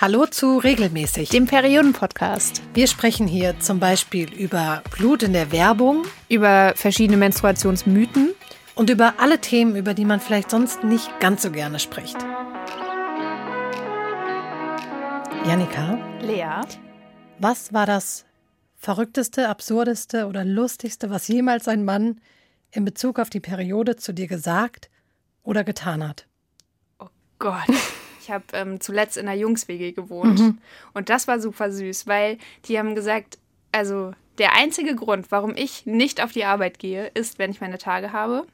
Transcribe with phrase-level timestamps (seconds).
[0.00, 2.62] Hallo zu Regelmäßig, dem Perioden-Podcast.
[2.72, 8.30] Wir sprechen hier zum Beispiel über Blut in der Werbung, über verschiedene Menstruationsmythen
[8.74, 12.16] und über alle Themen, über die man vielleicht sonst nicht ganz so gerne spricht.
[15.46, 15.98] Janika?
[16.22, 16.62] Lea?
[17.38, 18.24] Was war das
[18.76, 22.22] verrückteste, absurdeste oder lustigste, was jemals ein Mann
[22.70, 24.88] in Bezug auf die Periode zu dir gesagt
[25.42, 26.26] oder getan hat?
[26.98, 27.08] Oh
[27.38, 27.68] Gott.
[28.30, 30.38] Ich habe ähm, zuletzt in der Jungs-WG gewohnt.
[30.38, 30.58] Mhm.
[30.94, 33.38] Und das war super süß, weil die haben gesagt,
[33.72, 37.78] also der einzige Grund, warum ich nicht auf die Arbeit gehe, ist, wenn ich meine
[37.78, 38.46] Tage habe.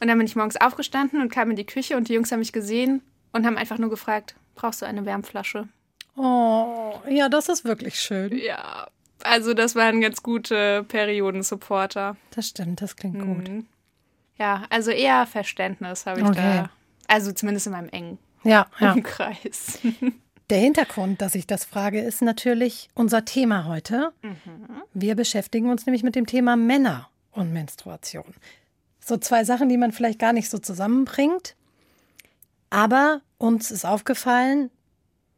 [0.00, 2.40] Und dann bin ich morgens aufgestanden und kam in die Küche und die Jungs haben
[2.40, 3.00] mich gesehen
[3.32, 5.68] und haben einfach nur gefragt, brauchst du eine Wärmflasche?
[6.14, 8.36] Oh, ja, das ist wirklich schön.
[8.36, 8.88] Ja,
[9.22, 12.18] also das waren ganz gute Periodensupporter.
[12.32, 13.34] Das stimmt, das klingt mhm.
[13.34, 13.64] gut.
[14.36, 16.36] Ja, also eher Verständnis habe ich okay.
[16.36, 16.70] da.
[17.06, 18.92] Also zumindest in meinem engen ja, ja.
[18.92, 19.78] Umkreis.
[20.50, 24.12] Der Hintergrund, dass ich das frage, ist natürlich unser Thema heute.
[24.22, 24.82] Mhm.
[24.94, 28.34] Wir beschäftigen uns nämlich mit dem Thema Männer und Menstruation.
[28.98, 31.54] So zwei Sachen, die man vielleicht gar nicht so zusammenbringt.
[32.70, 34.70] Aber uns ist aufgefallen,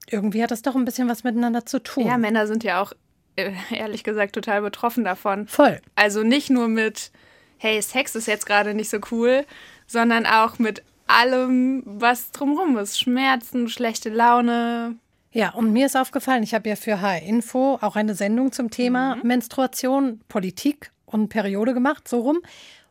[0.08, 2.06] irgendwie hat das doch ein bisschen was miteinander zu tun.
[2.06, 2.92] Ja, Männer sind ja auch
[3.36, 5.46] äh, ehrlich gesagt total betroffen davon.
[5.46, 5.80] Voll.
[5.94, 7.10] Also nicht nur mit,
[7.58, 9.44] hey, Sex ist jetzt gerade nicht so cool,
[9.86, 12.98] sondern auch mit allem, was drumherum ist.
[12.98, 14.97] Schmerzen, schlechte Laune.
[15.33, 18.70] Ja, und mir ist aufgefallen, ich habe ja für HR Info auch eine Sendung zum
[18.70, 19.27] Thema mhm.
[19.27, 22.41] Menstruation, Politik und Periode gemacht, so rum.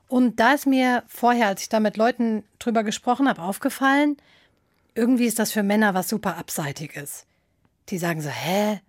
[0.08, 4.18] Und da ist mir vorher, als ich da mit Leuten drüber gesprochen habe, aufgefallen,
[4.96, 7.26] irgendwie ist das für Männer was super Abseitiges.
[7.90, 8.82] Die sagen so, hä?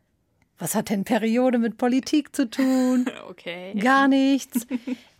[0.60, 3.06] Was hat denn Periode mit Politik zu tun?
[3.30, 3.74] Okay.
[3.78, 4.66] Gar nichts.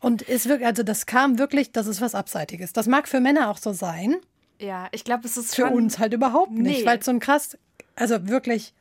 [0.01, 2.73] Und es wirklich, also das kam wirklich, das ist was Abseitiges.
[2.73, 4.17] Das mag für Männer auch so sein.
[4.59, 6.87] Ja, ich glaube, es ist für uns halt überhaupt nicht, nee.
[6.87, 7.57] weil es so ein krass,
[7.95, 8.75] also wirklich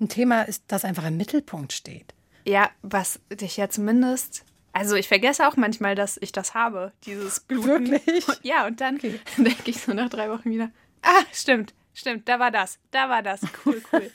[0.00, 2.12] ein Thema ist, das einfach im Mittelpunkt steht.
[2.44, 7.40] Ja, was dich ja zumindest also ich vergesse auch manchmal, dass ich das habe, dieses
[7.40, 7.90] Bluten.
[7.90, 8.24] Wirklich?
[8.42, 9.20] Ja, und dann okay.
[9.36, 10.70] denke ich so nach drei Wochen wieder,
[11.02, 14.10] ah, stimmt, stimmt, da war das, da war das, cool, cool.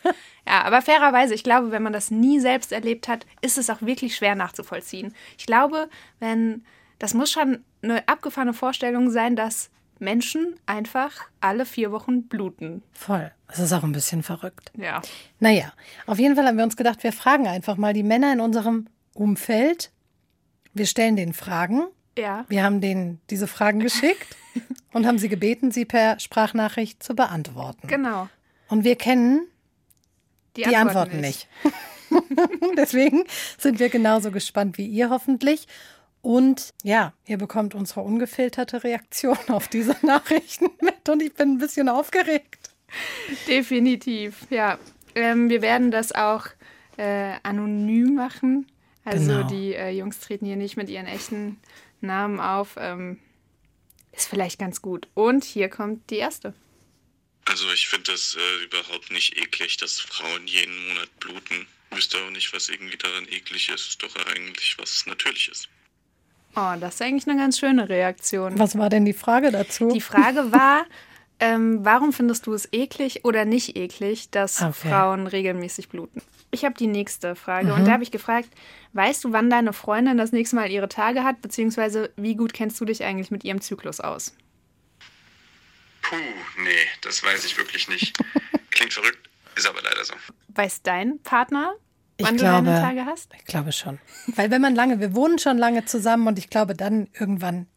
[0.47, 3.81] ja, aber fairerweise, ich glaube, wenn man das nie selbst erlebt hat, ist es auch
[3.81, 5.13] wirklich schwer nachzuvollziehen.
[5.37, 5.89] Ich glaube,
[6.19, 6.65] wenn,
[6.99, 11.11] das muss schon eine abgefahrene Vorstellung sein, dass Menschen einfach
[11.41, 12.83] alle vier Wochen bluten.
[12.93, 13.31] Voll.
[13.47, 14.71] Das ist auch ein bisschen verrückt.
[14.77, 15.01] Ja.
[15.39, 15.73] Naja,
[16.05, 18.87] auf jeden Fall haben wir uns gedacht, wir fragen einfach mal die Männer in unserem
[19.13, 19.91] Umfeld.
[20.73, 21.87] Wir stellen denen Fragen.
[22.17, 22.45] Ja.
[22.49, 24.35] Wir haben denen diese Fragen geschickt.
[24.93, 27.87] und haben sie gebeten, sie per Sprachnachricht zu beantworten.
[27.87, 28.29] Genau.
[28.69, 29.47] Und wir kennen
[30.55, 31.47] die, die Antworten, Antworten nicht.
[31.63, 31.73] nicht.
[32.77, 33.23] Deswegen
[33.57, 35.67] sind wir genauso gespannt wie ihr hoffentlich.
[36.21, 41.57] Und ja, ihr bekommt unsere ungefilterte Reaktion auf diese Nachrichten mit und ich bin ein
[41.57, 42.71] bisschen aufgeregt.
[43.47, 44.77] Definitiv, ja.
[45.15, 46.47] Ähm, wir werden das auch
[46.97, 48.67] äh, anonym machen.
[49.03, 49.47] Also genau.
[49.47, 51.57] die äh, Jungs treten hier nicht mit ihren echten
[52.01, 52.75] Namen auf.
[52.77, 53.19] Ähm,
[54.17, 55.07] ist vielleicht ganz gut.
[55.13, 56.53] Und hier kommt die erste.
[57.45, 61.67] Also ich finde das äh, überhaupt nicht eklig, dass Frauen jeden Monat bluten.
[61.91, 63.87] Ich wüsste auch nicht, was irgendwie daran eklig ist.
[63.87, 65.69] Ist doch eigentlich was Natürliches.
[66.55, 68.57] Oh, das ist eigentlich eine ganz schöne Reaktion.
[68.59, 69.91] Was war denn die Frage dazu?
[69.93, 70.85] Die Frage war,
[71.39, 74.89] ähm, warum findest du es eklig oder nicht eklig, dass okay.
[74.89, 76.21] Frauen regelmäßig bluten?
[76.51, 77.73] Ich habe die nächste Frage mhm.
[77.73, 78.49] und da habe ich gefragt,
[78.93, 82.79] weißt du, wann deine Freundin das nächste Mal ihre Tage hat, beziehungsweise wie gut kennst
[82.79, 84.35] du dich eigentlich mit ihrem Zyklus aus?
[86.01, 86.15] Puh,
[86.63, 86.69] nee,
[87.01, 88.17] das weiß ich wirklich nicht.
[88.71, 90.13] Klingt verrückt, ist aber leider so.
[90.47, 91.73] Weiß dein Partner,
[92.19, 93.33] wann ich du glaube, deine Tage hast?
[93.37, 93.99] Ich glaube schon.
[94.27, 97.67] Weil wenn man lange, wir wohnen schon lange zusammen und ich glaube, dann irgendwann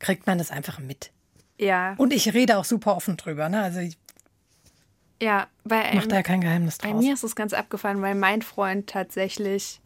[0.00, 1.12] kriegt man das einfach mit.
[1.58, 1.94] Ja.
[1.96, 3.48] Und ich rede auch super offen drüber.
[3.48, 3.62] Ne?
[3.62, 3.96] Also ich
[5.22, 6.92] ja, bei macht da ja kein Geheimnis draus.
[6.92, 9.80] Bei mir ist es ganz abgefallen, weil mein Freund tatsächlich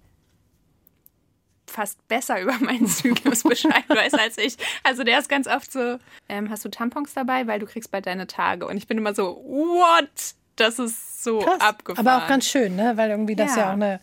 [1.67, 4.57] fast besser über meinen Zyklus Bescheid weiß als ich.
[4.83, 8.07] Also der ist ganz oft so, ähm, hast du Tampons dabei, weil du kriegst bald
[8.07, 8.67] deine Tage.
[8.67, 10.35] Und ich bin immer so, what?
[10.57, 12.07] Das ist so Krass, abgefahren.
[12.07, 12.97] Aber auch ganz schön, ne?
[12.97, 14.01] Weil irgendwie das ja, ja auch eine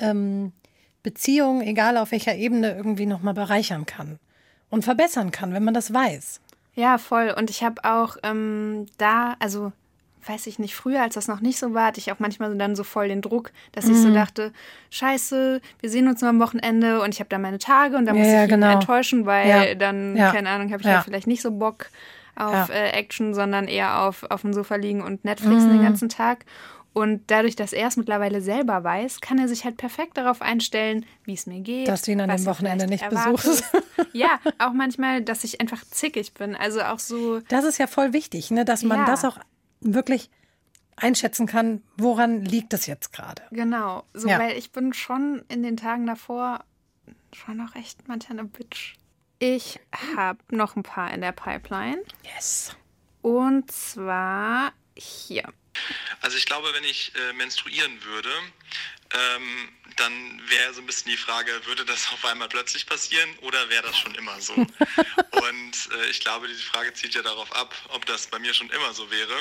[0.00, 0.52] ähm,
[1.02, 4.18] Beziehung, egal auf welcher Ebene, irgendwie nochmal bereichern kann
[4.68, 6.40] und verbessern kann, wenn man das weiß.
[6.74, 7.34] Ja, voll.
[7.36, 9.72] Und ich habe auch ähm, da, also
[10.26, 12.76] weiß ich nicht, früher, als das noch nicht so war, hatte ich auch manchmal dann
[12.76, 13.92] so voll den Druck, dass mhm.
[13.92, 14.14] ich so mhm.
[14.14, 14.52] dachte,
[14.90, 18.14] scheiße, wir sehen uns nur am Wochenende und ich habe da meine Tage und da
[18.14, 18.66] muss ja, ich genau.
[18.66, 19.74] ihn enttäuschen, weil ja.
[19.74, 20.32] dann, ja.
[20.32, 21.02] keine Ahnung, habe ich ja.
[21.02, 21.86] vielleicht nicht so Bock
[22.34, 25.70] auf äh, Action, sondern eher auf, auf dem Sofa liegen und Netflix mhm.
[25.70, 26.44] den ganzen Tag.
[26.94, 31.06] Und dadurch, dass er es mittlerweile selber weiß, kann er sich halt perfekt darauf einstellen,
[31.24, 31.88] wie es mir geht.
[31.88, 33.64] Dass du ihn an dem Wochenende nicht besuchst.
[34.12, 36.54] ja, auch manchmal, dass ich einfach zickig bin.
[36.54, 37.40] Also auch so.
[37.48, 38.66] Das ist ja voll wichtig, ne?
[38.66, 39.06] dass man ja.
[39.06, 39.38] das auch
[39.82, 40.30] wirklich
[40.96, 43.42] einschätzen kann, woran liegt es jetzt gerade.
[43.50, 44.38] Genau, so, Ja.
[44.38, 46.64] weil ich bin schon in den Tagen davor
[47.34, 48.94] schon noch echt manchmal eine Bitch.
[49.38, 49.80] Ich
[50.16, 52.02] habe noch ein paar in der Pipeline.
[52.34, 52.76] Yes.
[53.22, 55.48] Und zwar hier.
[56.20, 58.28] Also ich glaube, wenn ich äh, menstruieren würde,
[59.14, 63.68] ähm, dann wäre so ein bisschen die Frage, würde das auf einmal plötzlich passieren oder
[63.68, 64.54] wäre das schon immer so?
[64.54, 68.70] Und äh, ich glaube, diese Frage zielt ja darauf ab, ob das bei mir schon
[68.70, 69.34] immer so wäre,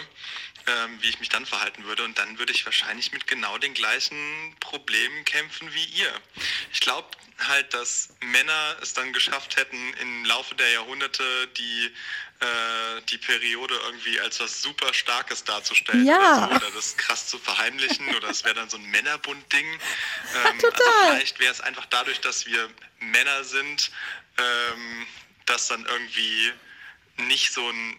[0.68, 2.04] ähm, wie ich mich dann verhalten würde.
[2.04, 6.14] Und dann würde ich wahrscheinlich mit genau den gleichen Problemen kämpfen wie ihr.
[6.74, 7.08] Ich glaube
[7.48, 11.92] halt, dass Männer es dann geschafft hätten, im Laufe der Jahrhunderte die,
[13.10, 16.48] die Periode irgendwie als was super Starkes darzustellen Ja.
[16.48, 19.80] oder, so, oder das krass zu verheimlichen oder es wäre dann so ein Männerbund-Ding.
[20.34, 20.82] Ähm, Total.
[20.88, 23.92] Also vielleicht wäre es einfach dadurch, dass wir Männer sind,
[24.38, 25.08] ähm,
[25.46, 26.54] das dann irgendwie
[27.18, 27.98] nicht so ein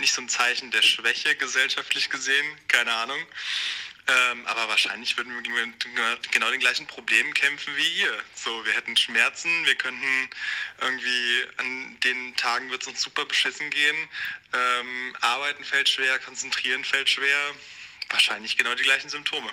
[0.00, 3.18] nicht so ein Zeichen der Schwäche gesellschaftlich gesehen, keine Ahnung.
[4.08, 8.12] Ähm, aber wahrscheinlich würden wir mit genau den gleichen Problemen kämpfen wie ihr.
[8.36, 10.30] So, wir hätten Schmerzen, wir könnten
[10.80, 13.96] irgendwie an den Tagen wird es uns super beschissen gehen.
[14.52, 17.36] Ähm, arbeiten fällt schwer, konzentrieren fällt schwer.
[18.10, 19.50] Wahrscheinlich genau die gleichen Symptome.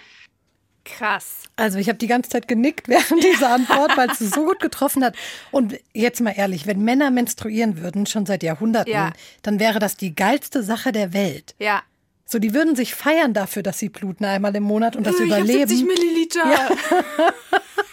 [0.85, 1.43] Krass.
[1.55, 5.03] Also ich habe die ganze Zeit genickt während dieser Antwort, weil es so gut getroffen
[5.03, 5.15] hat.
[5.49, 9.13] Und jetzt mal ehrlich, wenn Männer menstruieren würden, schon seit Jahrhunderten, Ja.
[9.41, 11.55] dann wäre das die geilste Sache der Welt.
[11.57, 11.83] Ja.
[12.25, 15.23] So, die würden sich feiern dafür, dass sie bluten einmal im Monat und das Äh,
[15.25, 15.87] ich hab 70 überleben.
[15.87, 16.43] Milliliter.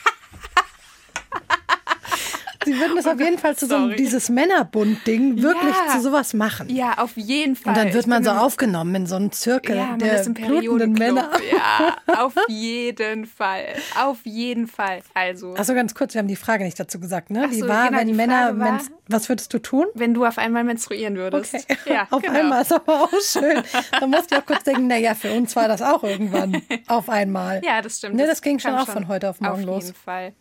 [2.73, 5.93] Sie würden es auf jeden Fall zu so einem, dieses Männerbund-Ding wirklich Ja.
[5.95, 6.69] zu sowas machen.
[6.75, 7.71] Ja, auf jeden Fall.
[7.73, 11.31] Und dann wird Ich man so aufgenommen in so einen Zirkel ja, der blutenden Männer.
[11.51, 13.65] Ja, auf jeden Fall.
[14.01, 15.01] Auf jeden Fall.
[15.15, 17.49] Also, Achso, ganz kurz, wir haben die Frage nicht dazu gesagt, ne?
[17.53, 19.87] Die so, war, genau, wenn die Männer, war- was würdest du tun?
[19.95, 21.55] wenn du auf einmal menstruieren würdest.
[21.55, 22.39] Okay, Ja, auf genau.
[22.39, 23.63] einmal ist aber auch schön.
[23.99, 27.61] Da musste ich auch kurz denken, naja, für uns war das auch irgendwann auf einmal.
[27.65, 28.15] Ja, das stimmt.
[28.17, 29.85] Ne, das ging schon auch von heute auf morgen auf los.
[29.87, 30.33] jeden Fall.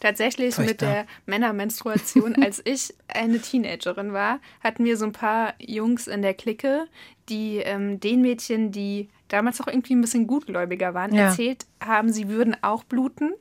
[0.00, 0.88] Tatsächlich mit Furchtbar.
[0.90, 6.34] der Männermenstruation, als ich eine Teenagerin war, hatten wir so ein paar Jungs in der
[6.34, 6.86] Clique,
[7.28, 11.28] die ähm, den Mädchen, die damals auch irgendwie ein bisschen gutgläubiger waren, Ja.
[11.28, 13.32] erzählt haben, sie würden auch bluten.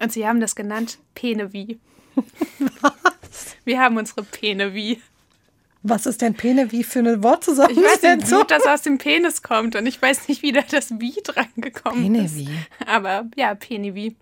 [0.00, 1.78] Und sie haben das genannt Penevi.
[3.64, 5.00] Wir haben unsere Penevi.
[5.82, 7.84] Was ist denn Pene wie für eine Wortzusammensetzung?
[7.84, 10.60] Ich weiß nicht, Blut, das aus dem Penis kommt und ich weiß nicht, wie da
[10.68, 12.34] das Wie dran gekommen ist.
[12.36, 12.48] Penevi.
[12.86, 14.16] Aber ja, Penevi.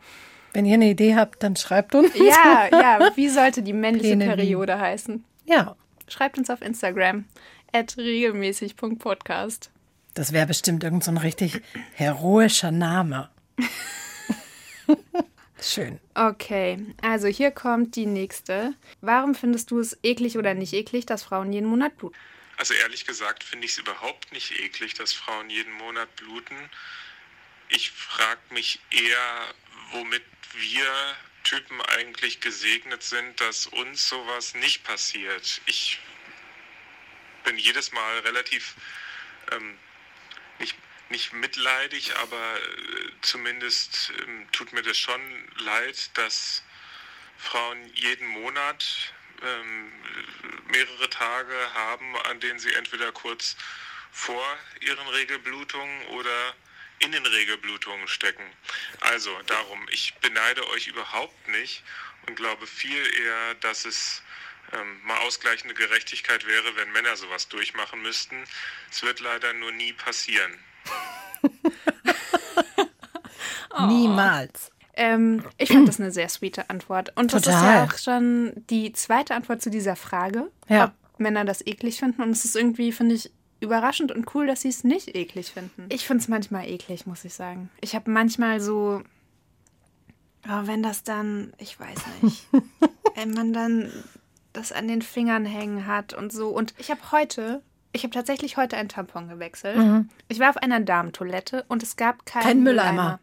[0.56, 2.14] Wenn ihr eine Idee habt, dann schreibt uns.
[2.14, 4.36] Ja, ja, wie sollte die männliche Penevi.
[4.36, 5.22] Periode heißen?
[5.44, 5.76] Ja,
[6.08, 7.26] Schreibt uns auf Instagram
[7.72, 9.70] at regelmäßig.podcast.
[10.14, 11.60] das wäre bestimmt irgend so ein richtig
[11.92, 13.28] heroischer Name.
[15.60, 16.00] Schön.
[16.14, 18.72] Okay, also hier kommt die nächste.
[19.02, 22.16] Warum findest du es eklig oder nicht eklig, dass Frauen jeden Monat bluten?
[22.56, 26.56] Also ehrlich gesagt finde ich es überhaupt nicht eklig, dass Frauen jeden Monat bluten.
[27.68, 29.54] Ich frage mich eher,
[29.92, 30.24] womit
[30.54, 35.60] wir Typen eigentlich gesegnet sind, dass uns sowas nicht passiert.
[35.66, 36.00] Ich
[37.44, 38.74] bin jedes Mal relativ
[39.52, 39.78] ähm,
[40.58, 40.76] nicht,
[41.08, 45.20] nicht mitleidig, aber äh, zumindest ähm, tut mir das schon
[45.58, 46.64] leid, dass
[47.38, 49.12] Frauen jeden Monat
[49.42, 49.92] ähm,
[50.68, 53.56] mehrere Tage haben, an denen sie entweder kurz
[54.10, 56.54] vor ihren Regelblutungen oder
[57.00, 58.42] in den Regelblutungen stecken.
[59.00, 61.82] Also darum, ich beneide euch überhaupt nicht
[62.26, 64.22] und glaube viel eher, dass es
[64.72, 68.42] ähm, mal ausgleichende Gerechtigkeit wäre, wenn Männer sowas durchmachen müssten.
[68.90, 70.52] Es wird leider nur nie passieren.
[73.88, 74.72] Niemals.
[74.94, 77.12] Ähm, ich fand das eine sehr sweete Antwort.
[77.16, 77.74] Und das ist Total.
[77.74, 80.94] ja auch schon die zweite Antwort zu dieser Frage, Ja.
[81.12, 82.22] ob Männer das eklig finden.
[82.22, 85.86] Und es ist irgendwie, finde ich, überraschend und cool, dass sie es nicht eklig finden.
[85.88, 87.70] Ich finde es manchmal eklig, muss ich sagen.
[87.80, 89.02] Ich habe manchmal so,
[90.48, 92.46] oh, wenn das dann, ich weiß nicht,
[93.14, 93.90] wenn man dann
[94.52, 96.48] das an den Fingern hängen hat und so.
[96.48, 100.06] Und ich habe heute, ich habe tatsächlich heute einen Tampon gewechselt.
[100.28, 102.46] Ich war auf einer Damentoilette und es gab keinen Mhm.
[102.48, 103.20] Kein Mülleimer.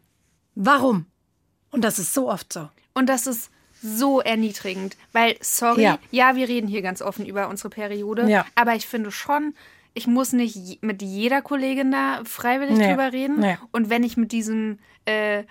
[0.54, 1.06] Warum?
[1.70, 2.68] Und das ist so oft so.
[2.94, 3.50] Und das ist
[3.82, 5.98] so erniedrigend, weil, sorry, Ja.
[6.10, 6.36] ja.
[6.36, 8.46] wir reden hier ganz offen über unsere Periode, Ja.
[8.54, 9.54] aber ich finde schon,
[9.94, 12.88] ich muss nicht mit jeder Kollegin da freiwillig Nee.
[12.90, 13.38] drüber reden.
[13.40, 13.56] Nee.
[13.72, 15.44] Und wenn ich mit diesem äh,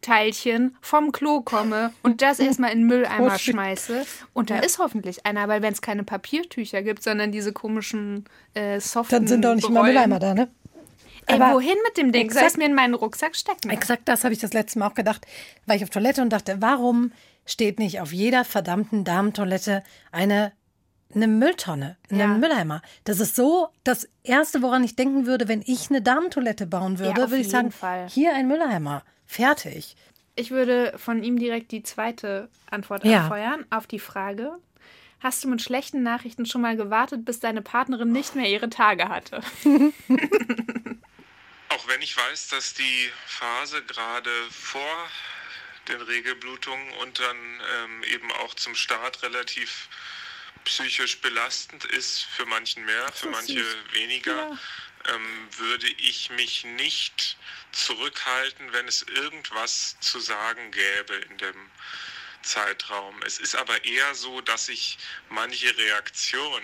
[0.00, 5.26] Brottütenteilchen vom Klo komme und das erstmal in den Mülleimer schmeiße, und da ist hoffentlich
[5.26, 9.54] einer, weil wenn es keine Papiertücher gibt, sondern diese komischen äh, soften Dann sind doch
[9.54, 9.92] nicht mal Rollen.
[9.94, 10.48] Mülleimer da, ne?
[11.28, 12.30] Ey, Aber wohin mit dem Ding?
[12.30, 13.68] Soll exakt- es mir in meinen Rucksack stecken?
[13.70, 15.26] Exakt das habe ich das letzte Mal auch gedacht.
[15.66, 17.10] War ich auf Toilette und dachte, warum
[17.44, 19.82] steht nicht auf jeder verdammten Damentoilette
[20.12, 20.52] eine
[21.16, 22.26] eine Mülltonne, einen Ja.
[22.28, 22.82] Mülleimer.
[23.04, 27.24] Das ist so das Erste, woran ich denken würde, wenn ich eine Damentoilette bauen würde,
[27.24, 28.08] auf würde ich jeden sagen, Fall.
[28.08, 29.02] hier ein Mülleimer.
[29.26, 29.96] Fertig.
[30.36, 33.22] Ich würde von ihm direkt die zweite Antwort Ja.
[33.22, 34.52] anfeuern auf die Frage.
[35.20, 39.08] Hast du mit schlechten Nachrichten schon mal gewartet, bis deine Partnerin nicht mehr ihre Tage
[39.08, 39.40] hatte?
[41.70, 44.80] Auch wenn ich weiß, dass die Phase gerade vor
[45.88, 49.88] den Regelblutungen und dann ähm, eben auch zum Start relativ
[50.66, 54.58] psychisch belastend ist, für manchen mehr, für manche weniger,
[55.08, 57.38] ähm, würde ich mich nicht
[57.72, 61.70] zurückhalten, wenn es irgendwas zu sagen gäbe in dem
[62.42, 63.14] Zeitraum.
[63.22, 66.62] Es ist aber eher so, dass ich manche Reaktion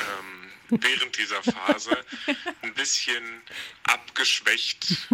[0.00, 2.04] ähm, während dieser Phase
[2.62, 3.42] ein bisschen
[3.84, 5.08] abgeschwächt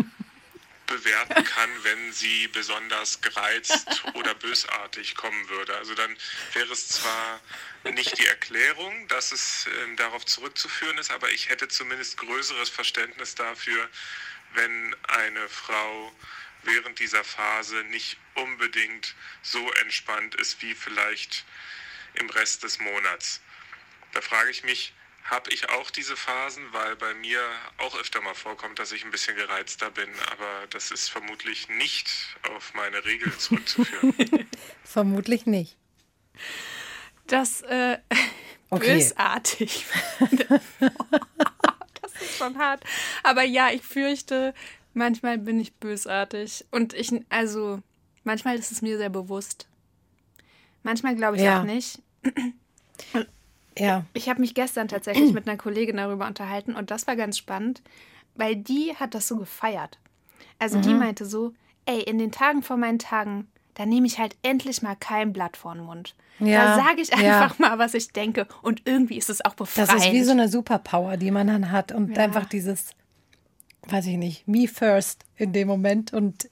[0.91, 5.75] bewerten kann, wenn sie besonders gereizt oder bösartig kommen würde.
[5.77, 6.15] Also dann
[6.53, 7.41] wäre es zwar
[7.85, 13.37] nicht die Erklärung, dass es ähm, darauf zurückzuführen ist, aber ich hätte zumindest größeres Verständnis
[13.37, 13.89] dafür,
[14.55, 16.13] wenn eine Frau
[16.65, 21.45] während dieser Phase nicht unbedingt so entspannt ist wie vielleicht
[22.15, 23.41] im Rest des Monats.
[24.13, 24.93] Da frage ich mich,
[25.25, 27.41] habe ich auch diese Phasen, weil bei mir
[27.79, 32.09] auch öfter mal vorkommt, dass ich ein bisschen gereizter bin, aber das ist vermutlich nicht
[32.55, 34.15] auf meine Regel zurückzuführen.
[34.85, 35.77] Vermutlich nicht.
[37.27, 37.99] Das äh,
[38.73, 38.95] Okay.
[38.95, 39.85] bösartig.
[42.01, 42.83] das ist schon hart.
[43.25, 44.55] Aber ja, ich fürchte,
[44.95, 46.65] manchmal bin ich bösartig.
[46.71, 47.83] Und ich, also,
[48.25, 49.69] manchmal ist es mir sehr bewusst.
[50.85, 51.61] Manchmal glaube ich Ja.
[51.61, 51.99] auch nicht.
[53.79, 54.05] Ja.
[54.13, 57.83] Ich habe mich gestern tatsächlich mit einer Kollegin darüber unterhalten und das war ganz spannend,
[58.35, 59.99] weil die hat das so gefeiert.
[60.59, 60.99] Also die Mhm.
[60.99, 61.53] meinte so,
[61.87, 65.57] ey, in den Tagen vor meinen Tagen, da nehme ich halt endlich mal kein Blatt
[65.57, 66.15] vor den Mund.
[66.41, 67.17] Ja, Da sage ich ja.
[67.17, 69.89] einfach mal, was ich denke und irgendwie ist es auch befreiend.
[69.93, 71.93] Das ist wie so eine Superpower, die man dann hat.
[71.93, 72.25] Und Ja.
[72.25, 72.91] einfach dieses,
[73.89, 76.49] weiß ich nicht, me first in dem Moment und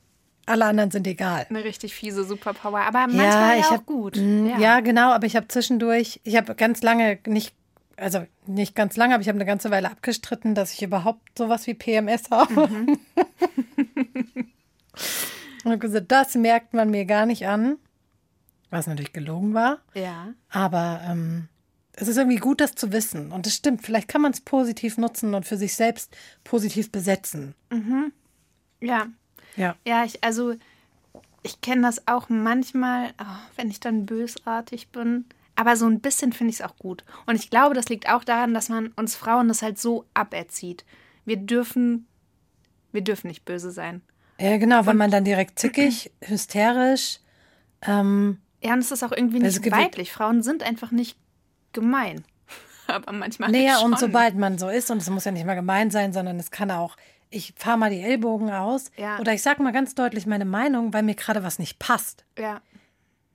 [0.48, 1.46] alle anderen sind egal.
[1.48, 4.16] eine richtig fiese Superpower, aber manchmal ja, auch hab- gut.
[4.16, 4.80] Mm, ja.
[4.80, 7.54] genau, aber ich habe zwischendurch, ich habe ganz lange nicht,
[7.96, 11.66] also nicht ganz lange, aber ich habe eine ganze Weile abgestritten, dass ich überhaupt sowas
[11.66, 12.68] wie PMS habe.
[12.68, 12.98] Mhm.
[15.64, 17.76] Und habe gesagt, das merkt man mir gar nicht an,
[18.70, 19.78] was natürlich gelogen war.
[19.94, 20.34] ja.
[20.50, 21.48] Aber ähm,
[21.92, 23.32] es ist irgendwie gut, das zu wissen.
[23.32, 27.54] Und es stimmt, vielleicht kann man es positiv nutzen und für sich selbst positiv besetzen.
[28.80, 29.06] Ja.
[29.58, 29.76] Ja.
[29.84, 30.54] Ja, ich, also
[31.42, 33.24] ich kenne das auch manchmal, oh,
[33.56, 35.24] wenn ich dann bösartig bin.
[35.56, 37.04] Aber so ein bisschen finde ich es auch gut.
[37.26, 40.84] Und ich glaube, das liegt auch daran, dass man uns Frauen das halt so aberzieht.
[41.24, 42.06] Wir dürfen,
[42.92, 44.00] wir dürfen nicht böse sein.
[44.38, 47.18] Ja, genau, weil man dann direkt zickig, hysterisch,
[47.82, 50.12] ähm, Ja, und es ist auch irgendwie Also nicht weiblich.
[50.12, 51.18] Frauen sind einfach nicht
[51.72, 52.24] gemein.
[52.86, 53.92] Aber manchmal Naja, schon.
[53.92, 56.50] und sobald man so ist, und es muss ja nicht mal gemein sein, sondern es
[56.52, 56.96] kann auch,
[57.30, 59.18] ich fahre mal die Ellbogen aus Ja.
[59.18, 62.24] oder ich sage mal ganz deutlich meine Meinung, weil mir gerade was nicht passt.
[62.38, 62.60] Ja,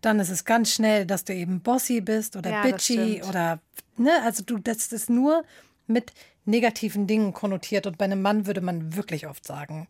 [0.02, 3.60] Dann ist es ganz schnell, dass du eben bossy bist oder Ja, bitchy oder,
[3.98, 5.44] ne, also du, das ist nur
[5.88, 6.12] mit
[6.46, 9.88] negativen Dingen konnotiert und bei einem Mann würde man wirklich oft sagen,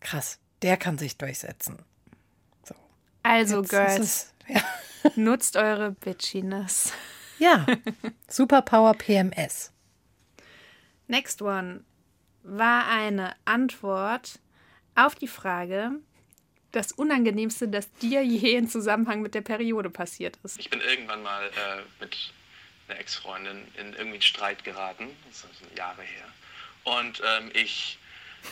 [0.00, 1.78] krass, der kann sich durchsetzen.
[3.22, 4.60] also Jetzt Girls, es- ja.
[5.16, 6.92] nutzt eure Bitchiness.
[7.38, 7.64] ja,
[8.28, 9.72] Superpower PMS.
[11.06, 11.84] Next one
[12.44, 14.38] war eine Antwort
[14.94, 15.92] auf die Frage,
[16.72, 20.58] das Unangenehmste, das dir je in Zusammenhang mit der Periode passiert ist.
[20.58, 22.32] Ich bin irgendwann mal äh, mit
[22.88, 25.08] einer Ex-Freundin in irgendwie einen Streit geraten.
[25.26, 26.24] Das ist schon Jahre her.
[26.84, 27.98] Und ähm, ich,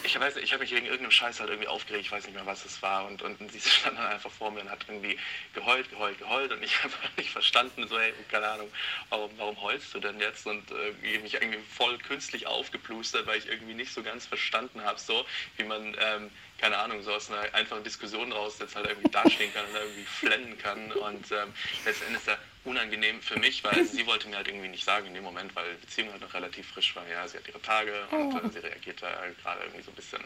[0.04, 2.06] ich weiß ich habe mich wegen irgendeinem Scheiß halt irgendwie aufgeregt.
[2.06, 3.06] Ich weiß nicht mehr, was es war.
[3.06, 5.18] Und, und sie stand dann einfach vor mir und hat irgendwie
[5.54, 6.52] geheult, geheult, geheult.
[6.52, 8.70] Und ich habe nicht verstanden, so, hey, keine Ahnung,
[9.11, 10.46] warum, warum heulst du denn jetzt?
[10.46, 14.99] Und äh, mich irgendwie voll künstlich aufgeplustert, weil ich irgendwie nicht so ganz verstanden habe,
[14.99, 15.25] so
[15.56, 19.52] wie man, ähm, keine Ahnung, so aus einer einfachen Diskussion raus jetzt halt irgendwie dastehen
[19.52, 20.92] kann und irgendwie flennen kann.
[20.92, 21.52] Und ähm,
[21.84, 25.14] letzten Endes da unangenehm für mich, weil sie wollte mir halt irgendwie nicht sagen in
[25.14, 27.07] dem Moment, weil die Beziehung halt noch relativ frisch war.
[27.09, 29.09] Ja, sie hat ihre Tage und äh, sie reagiert da
[29.42, 30.23] gerade irgendwie so ein bisschen,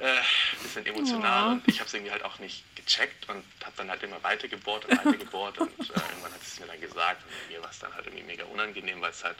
[0.00, 0.20] äh,
[0.62, 1.52] bisschen emotional.
[1.52, 4.48] Und ich habe es irgendwie halt auch nicht gecheckt und habe dann halt immer weiter
[4.48, 5.58] gebohrt und weiter gebohrt.
[5.58, 8.06] und äh, irgendwann hat sie es mir dann gesagt und mir war es dann halt
[8.06, 9.36] irgendwie mega unangenehm, weil es halt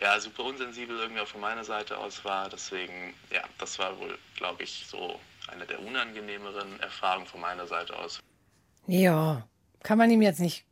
[0.00, 2.48] ja super unsensibel irgendwie auch von meiner Seite aus war.
[2.50, 5.18] Deswegen, ja, das war wohl, glaube ich, so
[5.48, 8.20] eine der unangenehmeren Erfahrungen von meiner Seite aus.
[8.86, 9.46] Ja,
[9.82, 10.64] kann man ihm jetzt nicht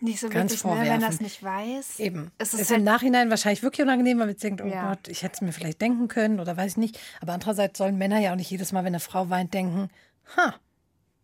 [0.00, 1.14] Nicht so Ganz wirklich, ne, wenn vorwerfen.
[1.14, 1.98] es nicht weiß.
[1.98, 2.30] Eben.
[2.38, 4.90] Es ist ist im halt, Nachhinein wahrscheinlich wirklich unangenehm, weil man jetzt denkt, oh Ja.
[4.90, 7.00] Gott, ich hätte es mir vielleicht denken können oder weiß ich nicht.
[7.20, 9.90] Aber andererseits sollen Männer ja auch nicht jedes Mal, wenn eine Frau weint, denken,
[10.36, 10.54] ha,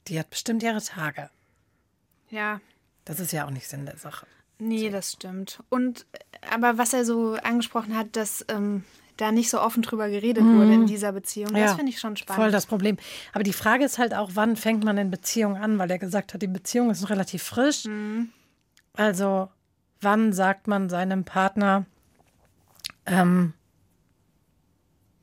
[0.08, 1.30] die hat bestimmt ihre Tage.
[2.30, 2.60] ja,
[3.04, 4.26] Das ist ja auch nicht Sinn der Sache.
[4.58, 5.62] Nee, das stimmt.
[5.68, 6.06] Und
[6.50, 8.84] aber was er so angesprochen hat, dass ähm,
[9.16, 10.58] da nicht so offen drüber geredet mhm.
[10.58, 12.42] wurde in dieser Beziehung, das ja, finde ich schon spannend.
[12.42, 12.96] Voll das Problem.
[13.32, 15.78] Aber die Frage ist halt auch, wann fängt man in Beziehung an?
[15.78, 17.84] Weil er gesagt hat, die Beziehung ist noch relativ frisch.
[17.84, 18.30] Mhm.
[18.96, 19.50] Also,
[20.00, 21.84] wann sagt man seinem Partner,
[23.06, 23.52] ähm,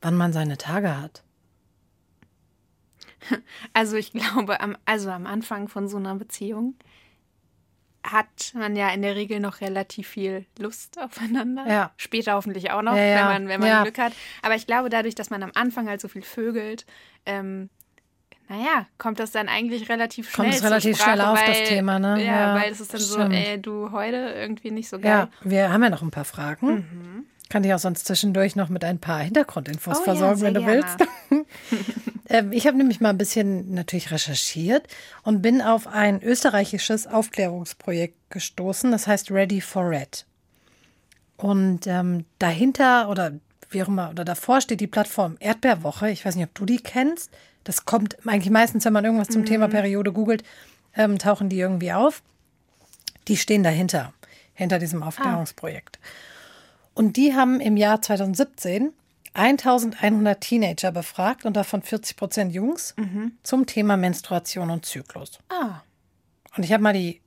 [0.00, 1.22] wann man seine Tage hat?
[3.72, 6.74] Also ich glaube, am, also am Anfang von so einer Beziehung
[8.04, 11.66] hat man ja in der Regel noch relativ viel Lust aufeinander.
[11.68, 11.92] Ja.
[11.96, 13.16] Später hoffentlich auch noch, ja, ja.
[13.16, 13.84] wenn man, wenn man.
[13.84, 14.12] Glück hat.
[14.42, 16.84] Aber ich glaube, dadurch, dass man am Anfang halt so viel vögelt,
[17.26, 17.70] ähm,
[18.52, 21.68] naja, kommt das dann eigentlich relativ schnell Kommt es relativ Sprache, schnell auf weil, das
[21.70, 22.22] Thema, ne?
[22.22, 23.32] Ja, weil es ist dann stimmt.
[23.32, 25.10] so, ey, du heute irgendwie nicht so geil.
[25.10, 26.74] Ja, wir haben ja noch ein paar Fragen.
[26.74, 27.26] Mhm.
[27.48, 30.84] Kann dich auch sonst zwischendurch noch mit ein paar Hintergrundinfos oh, versorgen, wenn du gerne.
[30.84, 31.46] willst.
[32.28, 34.86] Ähm, ich habe nämlich mal ein bisschen natürlich recherchiert
[35.22, 40.24] und bin auf ein österreichisches Aufklärungsprojekt gestoßen, das heißt Ready for Red.
[41.36, 43.32] Und ähm, dahinter oder
[43.70, 46.10] wie auch immer, oder davor steht die Plattform Erdbeerwoche.
[46.10, 47.30] Ich weiß nicht, ob du die kennst.
[47.64, 49.46] Das kommt eigentlich meistens, wenn man irgendwas zum mhm.
[49.46, 50.42] Thema Periode googelt,
[50.96, 52.22] ähm, tauchen die irgendwie auf.
[53.28, 54.12] Die stehen dahinter,
[54.54, 55.98] hinter diesem Aufklärungsprojekt.
[56.02, 56.06] Ah.
[56.94, 58.92] Und die haben im Jahr 2017
[59.34, 63.32] 1100 Teenager befragt und davon 40 Prozent Jungs mhm.
[63.42, 65.38] zum Thema Menstruation und Zyklus.
[65.48, 65.80] Ah.
[66.56, 67.20] Und ich habe mal die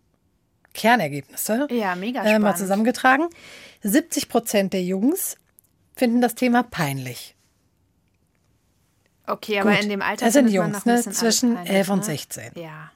[0.74, 3.27] Kernergebnisse ja, mega äh, mal zusammengetragen.
[3.82, 5.38] 70 Prozent der Jungs
[5.96, 7.36] finden das Thema peinlich.
[9.28, 9.84] Okay, aber Gut.
[9.84, 11.02] in dem Alter das sind Jungs, ne?
[11.02, 12.52] zwischen 11 und 16.
[12.56, 12.62] Ne?
[12.62, 12.92] Ja.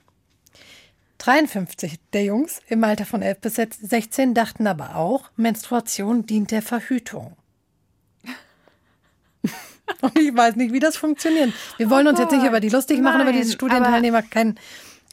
[1.17, 6.61] 53 der Jungs im Alter von 11 bis 16 dachten aber auch, Menstruation dient der
[6.61, 7.35] Verhütung.
[10.01, 11.51] Und ich weiß nicht, wie das funktioniert.
[11.77, 14.57] Wir wollen oh uns jetzt nicht über die lustig machen, aber diese Studienteilnehmer kein.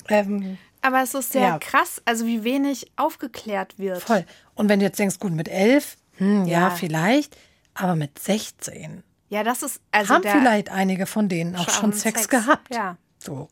[0.09, 1.59] Ähm, aber es ist sehr ja.
[1.59, 4.02] krass, also wie wenig aufgeklärt wird.
[4.02, 4.25] Voll.
[4.55, 6.61] Und wenn du jetzt denkst, gut, mit 11, hm, ja.
[6.61, 6.71] ja.
[6.71, 7.37] vielleicht,
[7.76, 9.02] aber mit 16.
[9.28, 9.80] Ja, das ist.
[9.93, 12.73] Also haben vielleicht einige von denen auch schon Sex, Sex gehabt.
[12.75, 12.97] Ja.
[13.19, 13.49] So.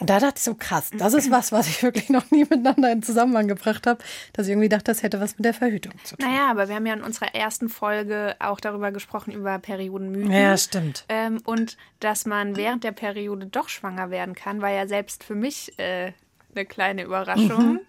[0.00, 2.90] Und da dachte ich so, krass, das ist was, was ich wirklich noch nie miteinander
[2.90, 6.16] in Zusammenhang gebracht habe, dass ich irgendwie dachte, das hätte was mit der Verhütung zu
[6.16, 6.28] tun.
[6.28, 10.32] Naja, aber wir haben ja in unserer ersten Folge auch darüber gesprochen, über Periodenmythen.
[10.32, 11.04] Ja, stimmt.
[11.08, 15.36] Ähm, und dass man während der Periode doch schwanger werden kann, war ja selbst für
[15.36, 16.12] mich äh,
[16.52, 17.74] eine kleine Überraschung.
[17.74, 17.80] Mhm.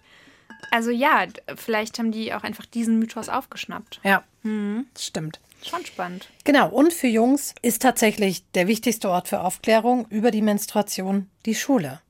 [0.70, 4.00] Also ja, vielleicht haben die auch einfach diesen Mythos aufgeschnappt.
[4.02, 4.86] Ja, mhm.
[4.98, 5.40] stimmt.
[5.62, 6.28] Schon spannend.
[6.44, 11.54] Genau, und für Jungs ist tatsächlich der wichtigste Ort für Aufklärung über die Menstruation die
[11.54, 12.00] Schule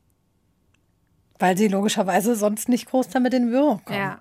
[1.38, 3.98] weil sie logischerweise sonst nicht groß damit in Berührung kommen.
[3.98, 4.18] Ja.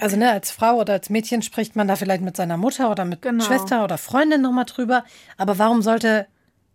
[0.00, 3.04] Also ne, als Frau oder als Mädchen spricht man da vielleicht mit seiner Mutter oder
[3.04, 3.44] mit genau.
[3.44, 5.04] Schwester oder Freundin nochmal drüber.
[5.36, 6.26] Aber warum sollte,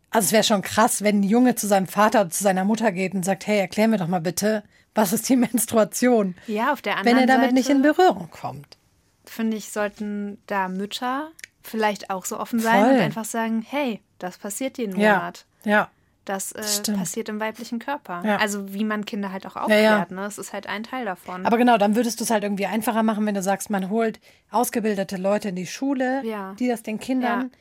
[0.10, 2.92] also es wäre schon krass, wenn ein Junge zu seinem Vater oder zu seiner Mutter
[2.92, 4.64] geht und sagt, hey, erklär mir doch mal bitte,
[4.96, 6.36] was ist die Menstruation?
[6.48, 7.28] Ja, auf der anderen Seite.
[7.28, 8.78] Wenn er damit nicht in Berührung kommt.
[9.26, 12.94] Finde ich, sollten da Mütter vielleicht auch so offen sein Voll.
[12.96, 15.46] und einfach sagen, hey, das passiert jeden Monat.
[15.64, 15.90] Ja, ja.
[16.26, 18.22] Das äh, passiert im weiblichen Körper.
[18.24, 18.38] Ja.
[18.38, 20.12] Also wie man Kinder halt auch aufklärt.
[20.12, 20.16] Ja.
[20.16, 20.22] Ne?
[20.22, 21.44] Das ist halt ein Teil davon.
[21.44, 24.20] Aber genau, dann würdest du es halt irgendwie einfacher machen, wenn du sagst, man holt
[24.52, 26.22] ausgebildete Leute in die Schule,
[26.60, 27.52] die das den Kindern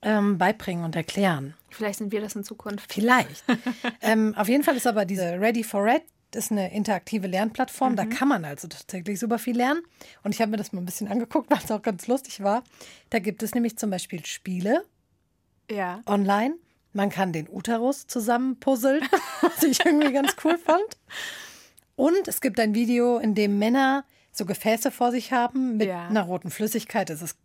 [0.00, 1.54] ähm, beibringen und erklären.
[1.68, 2.90] Vielleicht sind wir das in Zukunft.
[2.92, 3.44] Vielleicht.
[4.00, 7.92] ähm, auf jeden Fall ist aber diese Ready for Red das ist eine interaktive Lernplattform.
[7.92, 7.96] Mhm.
[7.96, 9.82] Da kann man also tatsächlich super viel lernen.
[10.22, 12.62] Und ich habe mir das mal ein bisschen angeguckt, weil es auch ganz lustig war.
[13.10, 14.84] Da gibt es nämlich zum Beispiel Spiele
[15.70, 16.02] ja.
[16.06, 16.56] online.
[16.92, 19.02] Man kann den Uterus zusammenpuzzeln,
[19.40, 20.98] was ich irgendwie ganz cool fand.
[21.96, 26.06] Und es gibt ein Video, in dem Männer so Gefäße vor sich haben mit ja.
[26.06, 27.10] einer roten Flüssigkeit.
[27.10, 27.36] Es ist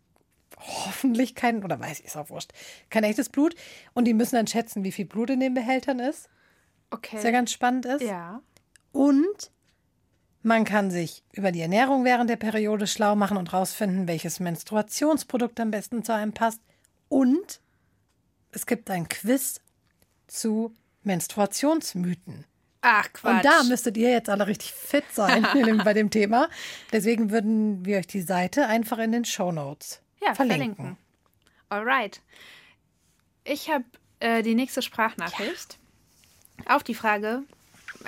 [0.58, 2.52] hoffentlich kein, oder weiß ich, ist auch wurscht,
[2.88, 3.54] kein echtes Blut.
[3.94, 6.28] Und die müssen dann schätzen, wie viel Blut in den Behältern ist.
[6.90, 7.16] Okay.
[7.16, 8.02] Was ja ganz spannend ist.
[8.02, 8.40] Ja.
[8.94, 9.50] Und
[10.44, 15.58] man kann sich über die Ernährung während der Periode schlau machen und rausfinden, welches Menstruationsprodukt
[15.58, 16.60] am besten zu einem passt.
[17.08, 17.60] Und
[18.52, 19.60] es gibt ein Quiz
[20.28, 22.44] zu Menstruationsmythen.
[22.82, 23.34] Ach Quatsch.
[23.34, 25.44] Und da müsstet ihr jetzt alle richtig fit sein
[25.84, 26.48] bei dem Thema.
[26.92, 30.76] Deswegen würden wir euch die Seite einfach in den Show Notes ja, verlinken.
[30.76, 30.96] verlinken.
[31.68, 32.20] Alright.
[33.42, 33.84] Ich habe
[34.20, 35.78] äh, die nächste Sprachnachricht.
[36.64, 36.76] Ja.
[36.76, 37.42] Auf die Frage,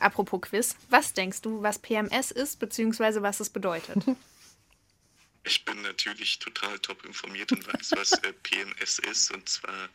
[0.01, 4.03] apropos Quiz, was denkst du, was PMS ist, beziehungsweise was es bedeutet?
[5.45, 9.89] Ich bin natürlich total top informiert und weiß, was äh, PMS ist, und zwar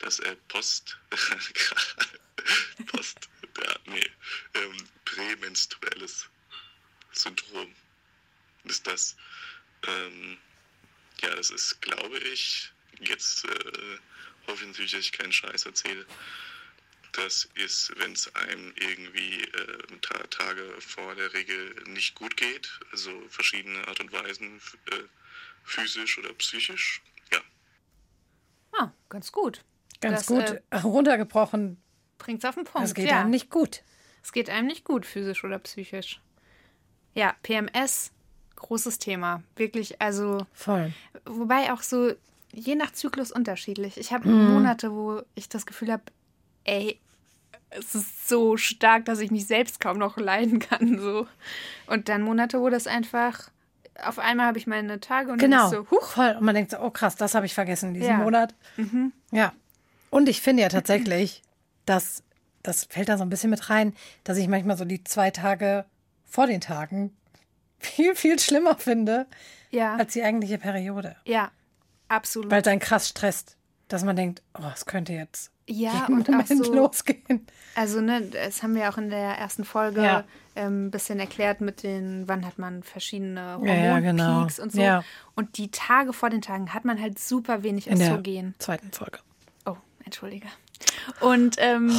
[0.00, 0.98] das äh, Post,
[2.88, 4.10] Post, ja, nee,
[4.52, 6.28] ähm, prämenstruelles
[7.12, 7.74] Syndrom
[8.64, 9.16] ist das.
[9.86, 10.36] Ähm,
[11.22, 13.98] ja, das ist, glaube ich, jetzt äh,
[14.46, 16.06] hoffe ich natürlich, dass ich keinen Scheiß erzähle.
[17.18, 22.70] Das ist, wenn es einem irgendwie äh, ta Tage vor der Regel nicht gut geht,
[22.92, 24.96] also verschiedene Art und Weisen, äh,
[25.64, 27.02] physisch oder psychisch.
[27.32, 27.40] Ja.
[28.78, 29.64] Ah, ganz gut.
[30.00, 31.80] Ganz Das, gut äh, runtergebrochen.
[32.18, 32.86] Bringt's auf den Punkt.
[32.86, 33.20] Es geht ja.
[33.20, 33.82] einem nicht gut.
[34.22, 36.20] Es geht einem nicht gut, physisch oder psychisch.
[37.14, 38.12] Ja, PMS,
[38.56, 39.42] großes Thema.
[39.56, 40.92] Wirklich, also, Voll.
[41.24, 42.14] wobei auch so
[42.52, 43.96] je nach Zyklus unterschiedlich.
[43.98, 44.52] Ich habe Mhm.
[44.54, 46.04] Monate, wo ich das Gefühl habe,
[46.64, 47.00] ey,
[47.70, 50.98] es ist so stark, dass ich mich selbst kaum noch leiden kann.
[50.98, 51.26] So.
[51.86, 53.50] Und dann Monate, wo das einfach,
[54.02, 55.56] auf einmal habe ich meine Tage und Genau.
[55.70, 56.36] dann ist so, huch, Voll.
[56.38, 58.16] Und man denkt so, oh krass, das habe ich vergessen diesen Ja.
[58.18, 58.22] Mhm.
[58.24, 58.54] Monat.
[59.32, 59.52] Ja.
[60.10, 61.42] Und ich finde ja tatsächlich,
[61.84, 62.22] dass
[62.62, 65.84] das fällt da so ein bisschen mit rein, dass ich manchmal so die zwei Tage
[66.24, 67.16] vor den Tagen
[67.78, 69.26] viel, viel schlimmer finde
[69.70, 71.16] ja, als die eigentliche Periode.
[71.24, 71.50] ja,
[72.08, 72.50] absolut.
[72.50, 73.56] Weil es einen krass stresst,
[73.88, 77.46] dass man denkt, oh, es könnte jetzt ja, und auch Moment so, losgehen.
[77.74, 80.24] Also, ne, das haben wir auch in der ersten Folge Ja.
[80.56, 84.24] ähm, ein bisschen erklärt mit den, wann hat man verschiedene Ja, ja, genau.
[84.24, 84.80] Hormonpeaks und so.
[84.80, 85.04] Ja.
[85.36, 88.54] Und die Tage vor den Tagen hat man halt super wenig In der Östrogen.
[88.58, 89.18] zweiten Folge.
[89.66, 90.48] Oh, entschuldige.
[91.20, 91.92] Und, ähm,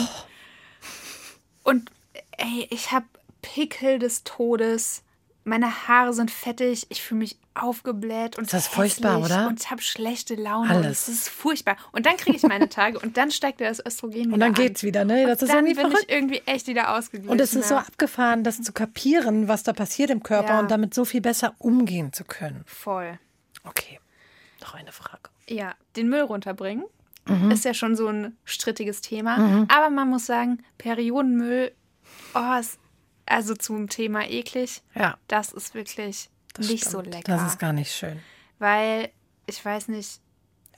[1.63, 1.91] und
[2.37, 3.05] ey, ich habe
[3.41, 5.03] Pickel des Todes.
[5.49, 6.85] Meine Haare sind fettig.
[6.89, 9.47] Ich fühle mich aufgebläht und Ist das furchtbar, oder?
[9.47, 10.69] Und ich habe schlechte Laune.
[10.69, 11.07] Alles.
[11.07, 11.75] Es ist furchtbar.
[11.91, 14.53] Und dann kriege ich meine Tage und dann steigt das Östrogen wieder Und dann an.
[14.53, 15.25] geht's wieder, ne?
[15.25, 16.05] Das Und ist dann irgendwie bin verrückt.
[16.07, 17.29] ich irgendwie echt wieder ausgeglichen.
[17.31, 20.59] Und es ist so abgefahren, das zu kapieren, was da passiert im Körper Ja.
[20.59, 22.63] und damit so viel besser umgehen zu können.
[22.65, 23.19] voll.
[23.65, 23.99] Okay,
[24.61, 25.29] noch eine Frage.
[25.49, 26.85] Ja, den Müll runterbringen
[27.27, 27.51] Mhm.
[27.51, 29.65] ist ja schon so ein strittiges Thema.
[29.67, 31.71] Aber man muss sagen, Periodenmüll,
[32.33, 32.79] oh, ist
[33.29, 36.91] also zum Thema eklig, Ja, das ist wirklich das nicht stimmt.
[36.91, 37.21] so lecker.
[37.37, 38.19] Das ist gar nicht schön.
[38.57, 39.09] weil
[39.45, 40.19] ich weiß nicht,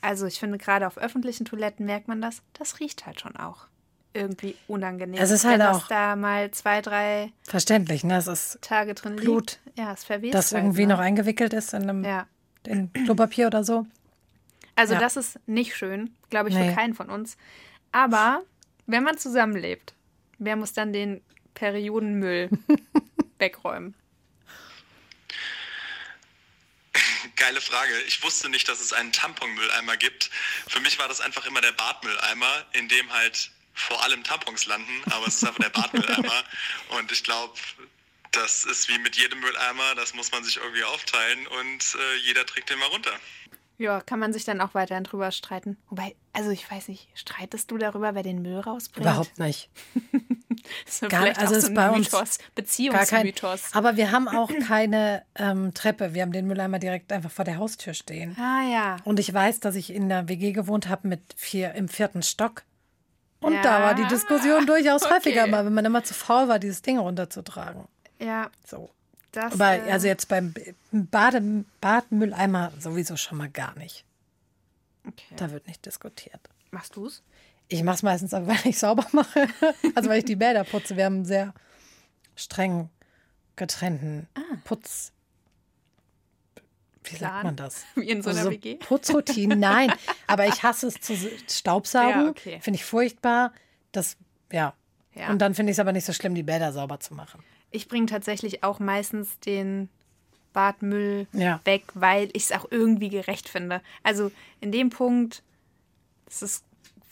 [0.02, 3.68] also ich finde gerade auf öffentlichen Toiletten merkt man das, das riecht halt schon auch
[4.14, 5.22] irgendwie unangenehm.
[5.22, 8.18] Es ist halt Wenn auch- da mal zwei, drei Verständlich, ne?
[8.18, 9.78] Es ist, Tage drin Blut, liegt.
[9.80, 10.94] Ja, es verwest das halt, irgendwie ne?
[10.94, 12.28] noch eingewickelt ist in einem Ja.
[12.66, 13.86] in Klopapier oder so.
[14.76, 15.00] Also Ja.
[15.00, 16.70] das ist nicht schön, glaube ich, Nee.
[16.70, 17.38] für keinen von uns.
[17.92, 18.42] Aber
[18.86, 19.94] wenn man zusammenlebt,
[20.40, 21.22] wer muss dann den
[21.54, 22.50] Periodenmüll
[23.38, 23.96] wegräumen?
[27.36, 28.00] Geile Frage.
[28.08, 30.30] Ich wusste nicht, dass es einen Tamponmülleimer gibt.
[30.68, 35.02] Für mich war das einfach immer der Badmülleimer, in dem halt vor allem Tampons landen,
[35.12, 36.44] aber es ist einfach der Badmülleimer.
[36.90, 37.58] Und ich glaube,
[38.32, 42.46] das ist wie mit jedem Mülleimer, das muss man sich irgendwie aufteilen und äh, jeder
[42.46, 43.12] trägt den mal runter.
[43.82, 45.78] Ja, kann man sich dann auch weiterhin drüber streiten.
[45.90, 49.06] Wobei, also ich weiß nicht, streitest du darüber, wer den Müll rausbringt?
[49.08, 49.70] Überhaupt nicht.
[50.86, 53.70] Das ist Gar- vielleicht also auch so ein bei uns Mythos, kein, Beziehungsmythos.
[53.74, 56.14] aber wir haben auch keine ähm, Treppe.
[56.14, 58.38] Wir haben den Mülleimer direkt einfach vor der Haustür stehen.
[58.40, 58.98] Ah ja.
[59.04, 62.62] Und ich weiß, dass ich in der WG gewohnt habe mit vier im vierten Stock.
[63.40, 63.62] Und Ja.
[63.64, 65.16] da war die Diskussion durchaus Okay.
[65.16, 67.88] häufiger mal, wenn man immer zu faul war, dieses Ding runterzutragen.
[68.20, 68.92] Ja, So.
[69.32, 69.54] Das.
[69.54, 70.54] Aber äh, also jetzt beim
[70.92, 74.06] Bade, Badmülleimer sowieso schon mal gar nicht.
[75.08, 75.36] okay.
[75.36, 76.40] Da wird nicht diskutiert.
[76.72, 77.24] Machst du's?
[77.68, 79.48] Ich mache es meistens, weil ich sauber mache.
[79.96, 80.98] Also weil ich die Bäder putze.
[80.98, 81.54] Wir haben einen sehr
[82.36, 82.90] streng
[83.56, 84.58] getrennten Ah.
[84.64, 85.12] Putz.
[87.04, 87.44] Wie sagt Plan?
[87.44, 87.84] man das?
[87.96, 88.76] Wie in so einer Also WG?
[88.76, 89.92] Putzroutinen, nein.
[90.28, 91.16] Aber ich hasse es zu
[91.50, 92.26] staubsaugen.
[92.26, 92.60] Ja, okay.
[92.62, 93.54] Finde ich furchtbar.
[93.92, 94.18] Das,
[94.52, 94.74] ja.
[95.14, 95.30] Ja.
[95.30, 97.44] Und dann finde ich es aber nicht so schlimm, die Bäder sauber zu machen.
[97.72, 99.90] Ich bringe tatsächlich auch meistens den
[100.54, 101.62] Badmüll Ja.
[101.64, 103.82] weg, weil ich es auch irgendwie gerecht finde.
[104.04, 105.42] Also in dem Punkt,
[106.26, 106.66] das ist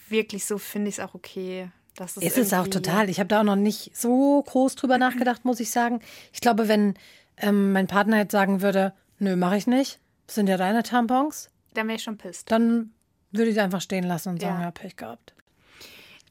[0.09, 1.69] wirklich so, finde ich es auch okay.
[1.95, 3.09] Das ist Ist es auch total.
[3.09, 6.01] Ich habe da auch noch nicht so groß drüber nachgedacht, muss ich sagen.
[6.33, 6.95] Ich glaube, wenn
[7.37, 11.49] ähm, mein Partner jetzt sagen würde, nö, mache ich nicht, das sind ja deine Tampons,
[11.73, 12.51] Dann wäre ich schon pisst.
[12.51, 12.91] dann
[13.31, 14.65] würde ich es einfach stehen lassen und sagen, Ja.
[14.65, 15.33] ja, Pech gehabt.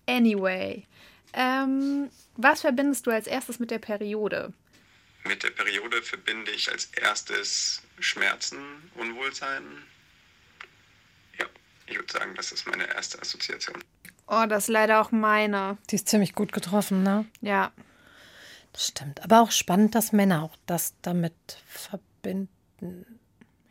[0.07, 0.85] Anyway,
[1.33, 4.53] ähm, was verbindest du als erstes mit der Periode?
[5.25, 8.59] Mit der Periode verbinde ich als erstes Schmerzen,
[8.95, 9.62] Unwohlsein.
[11.38, 11.47] Ja,
[11.87, 13.83] ich würde sagen, das ist meine erste Assoziation.
[14.27, 15.79] Oh, das ist leider auch meine.
[15.91, 17.25] Die ist ziemlich gut getroffen, ne?
[17.41, 17.73] Ja,
[18.73, 19.23] Das stimmt.
[19.25, 21.35] Aber auch spannend, dass Männer auch das damit
[21.67, 23.18] verbinden.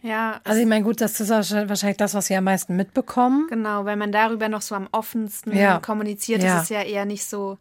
[0.01, 3.47] Ja, Also ich meine, gut, das ist wahrscheinlich das, was sie am meisten mitbekommen.
[3.49, 5.79] genau, weil man darüber noch so am offensten Ja.
[5.79, 6.41] kommuniziert.
[6.43, 6.55] Ja.
[6.55, 7.57] Das ist ja eher nicht so,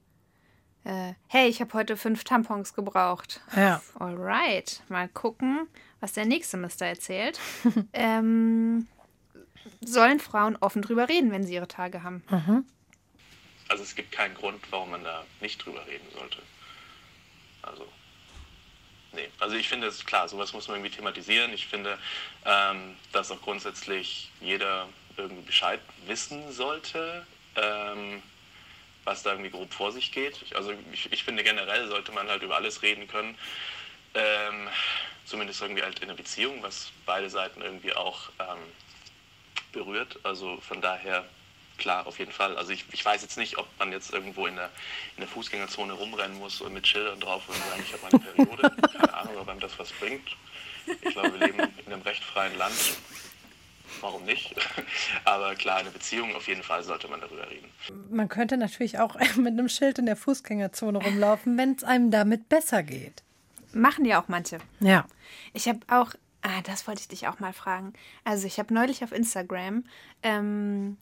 [0.85, 3.40] äh, hey, ich habe heute fünf Tampons gebraucht.
[3.57, 3.81] Ja.
[3.99, 5.66] Alright, mal gucken,
[6.01, 7.40] was der nächste Mister erzählt.
[7.92, 8.87] ähm,
[9.81, 12.22] sollen Frauen offen drüber reden, wenn sie ihre Tage haben?
[13.68, 16.38] Also es gibt keinen Grund, warum man da nicht drüber reden sollte.
[17.62, 17.85] Also,
[19.16, 19.29] nee.
[19.40, 21.52] Also ich finde es klar, sowas muss man irgendwie thematisieren.
[21.52, 21.98] Ich finde,
[22.44, 27.26] ähm, dass auch grundsätzlich jeder irgendwie Bescheid wissen sollte.
[27.57, 28.22] Ähm,
[29.07, 30.44] was da irgendwie grob vor sich geht.
[30.55, 33.38] Also ich, ich finde generell sollte man halt über alles reden können.
[34.14, 34.68] Ähm,
[35.24, 38.59] zumindest irgendwie halt in einer Beziehung, was beide Seiten irgendwie auch ähm,
[39.72, 40.18] berührt.
[40.24, 41.24] Also von daher
[41.78, 42.56] klar, auf jeden Fall.
[42.56, 44.70] Also ich, ich weiß jetzt nicht, ob man jetzt irgendwo in der,
[45.16, 48.88] in der Fußgängerzone rumrennen muss und mit Schildern drauf und sagen, ich habe meine Periode.
[48.92, 50.36] Keine Ahnung, ob einem das was bringt.
[51.02, 52.74] Ich glaube, wir leben in einem recht freien Land.
[54.00, 54.54] Warum nicht?
[55.24, 57.70] Aber klar, eine Beziehung auf jeden Fall sollte man darüber reden.
[58.10, 62.48] Man könnte natürlich auch mit einem Schild in der Fußgängerzone rumlaufen, wenn es einem damit
[62.48, 63.22] besser geht.
[63.72, 64.58] Machen ja auch manche.
[64.80, 65.06] Ja.
[65.52, 67.92] Ich habe auch, ah, das wollte ich dich auch mal fragen.
[68.24, 69.84] Also ich habe neulich auf Instagram
[70.22, 70.96] ähm,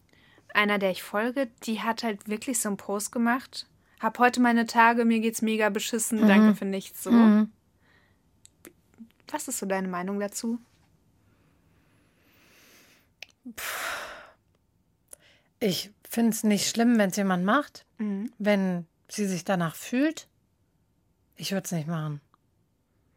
[0.55, 3.67] einer, der ich folge, die hat halt wirklich so einen Post gemacht.
[4.01, 6.29] Hab heute meine Tage, mir geht's mega beschissen, Mhm.
[6.29, 7.11] danke für nichts so.
[9.31, 10.59] Was ist so deine Meinung dazu?
[15.61, 18.31] Ich finde es nicht schlimm, wenn es jemand macht, Mhm.
[18.39, 20.29] wenn sie sich danach fühlt.
[21.37, 22.21] Ich würde es nicht machen.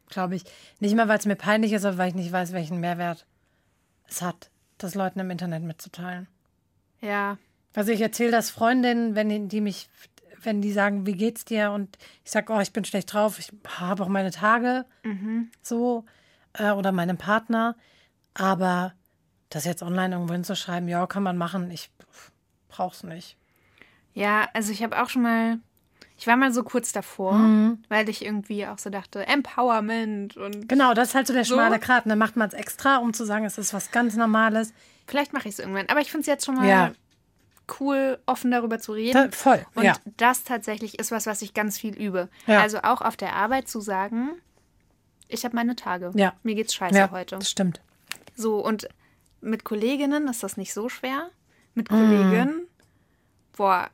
[0.10, 0.44] Glaube ich.
[0.80, 3.26] Nicht mal, weil es mir peinlich ist, aber weil ich nicht weiß, welchen Mehrwert
[4.08, 6.28] es hat, das Leuten im Internet mitzuteilen.
[7.02, 7.38] Ja,
[7.76, 9.88] Also ich erzähle das Freundinnen, wenn die- mich,
[10.42, 11.72] wenn die sagen, wie geht's dir?
[11.72, 14.86] Und ich sage, oh, ich bin schlecht drauf, ich habe auch meine Tage,
[15.62, 16.04] so,
[16.54, 17.76] äh, oder meinem Partner.
[18.34, 18.94] Aber
[19.50, 21.92] das jetzt online irgendwo hinzuschreiben, ja, kann man machen, ich
[22.68, 23.38] brauch's nicht.
[24.14, 25.60] ja, also ich habe auch schon mal,
[26.18, 27.84] ich war mal so kurz davor, Mhm.
[27.90, 31.54] weil ich irgendwie auch so dachte, Empowerment und Genau, das ist halt so der So?
[31.54, 32.06] schmale Grat.
[32.06, 34.74] Und dann macht man es extra, um zu sagen, es ist was ganz Normales.
[35.08, 35.88] Vielleicht mache ich es irgendwann.
[35.90, 36.92] Aber ich finde es jetzt schon mal Ja.
[37.80, 39.14] cool, offen darüber zu reden.
[39.14, 39.94] Da, voll, Und ja.
[40.18, 42.30] das tatsächlich ist was, was ich ganz viel übe.
[42.46, 42.62] Ja.
[42.62, 44.30] Also auch auf der Arbeit zu sagen,
[45.28, 46.12] ich habe meine Tage.
[46.16, 46.34] Ja.
[46.44, 47.38] Mir geht's scheiße Ja, heute.
[47.38, 47.82] das stimmt.
[48.36, 48.88] So, und
[49.42, 51.30] mit Kolleginnen ist das nicht so schwer.
[51.76, 51.96] Mit Mhm.
[51.96, 52.68] Kolleginnen,
[53.56, 53.90] boah,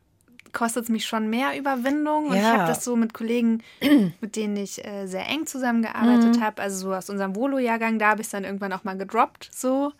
[0.51, 2.27] kostet es mich schon mehr Überwindung.
[2.27, 2.53] Und ich Ja.
[2.59, 3.63] habe das so mit Kollegen,
[4.21, 6.41] mit denen ich äh, sehr eng zusammengearbeitet Mhm.
[6.43, 9.49] habe, also so aus unserem Volo-Jahrgang, da habe ich dann irgendwann auch mal gedroppt.
[9.51, 9.91] So,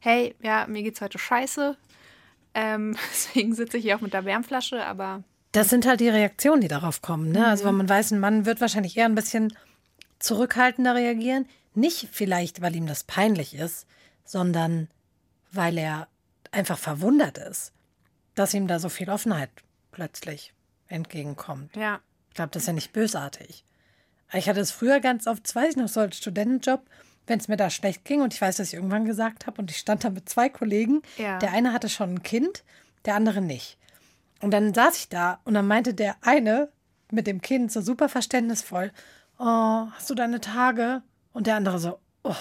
[0.00, 1.76] hey, ja, mir geht's heute scheiße.
[2.54, 6.60] Ähm, deswegen sitze ich hier auch mit der Wärmflasche, aber Das sind halt die Reaktionen,
[6.60, 7.30] die darauf kommen.
[7.30, 7.46] Ne?
[7.46, 9.56] Also wenn man weiß, ein Mann wird wahrscheinlich eher ein bisschen
[10.18, 11.46] zurückhaltender reagieren.
[11.74, 13.86] Nicht vielleicht, weil ihm das peinlich ist,
[14.24, 14.88] sondern
[15.52, 16.08] weil er
[16.50, 17.72] einfach verwundert ist,
[18.34, 19.50] dass ihm da so viel Offenheit
[19.92, 20.52] plötzlich
[20.88, 21.76] entgegenkommt.
[21.76, 22.00] ja.
[22.28, 23.64] Ich glaube, das ist ja nicht bösartig.
[24.32, 26.80] Ich hatte es früher ganz oft, weiß ich noch, so als Studentenjob,
[27.30, 29.70] wenn es mir da schlecht ging und ich weiß, dass ich irgendwann gesagt habe und
[29.70, 31.00] ich stand da mit zwei Kollegen.
[31.16, 31.38] Ja.
[31.38, 32.64] Der eine hatte schon ein Kind,
[33.04, 33.78] der andere nicht.
[34.42, 36.70] Und dann saß ich da und dann meinte der eine
[37.10, 38.92] mit dem Kind so super verständnisvoll,
[39.38, 39.44] oh,
[39.92, 41.02] hast du deine Tage?
[41.32, 42.34] Und der andere so, oh,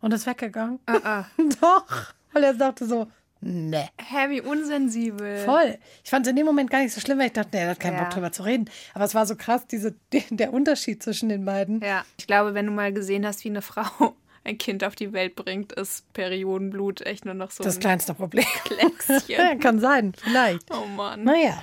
[0.00, 0.78] und ist weggegangen.
[0.88, 1.24] Uh
[1.60, 3.88] Doch, weil er sagte so, ne.
[3.98, 5.38] Hä, wie unsensibel.
[5.44, 5.78] Voll.
[6.04, 7.70] Ich fand es in dem Moment gar nicht so schlimm, weil ich dachte, nee, er
[7.70, 8.02] hat keinen Ja.
[8.04, 8.68] Bock drüber zu reden.
[8.94, 9.94] Aber es war so krass, diese,
[10.30, 11.80] der Unterschied zwischen den beiden.
[11.80, 15.12] Ja, ich glaube, wenn du mal gesehen hast, wie eine Frau ein Kind auf die
[15.12, 18.44] Welt bringt, ist Periodenblut echt nur noch so Das ein kleinste Problem.
[18.64, 19.60] Kleckschen.
[19.60, 20.70] Kann sein, vielleicht.
[20.74, 21.24] Oh Mann.
[21.24, 21.62] Naja,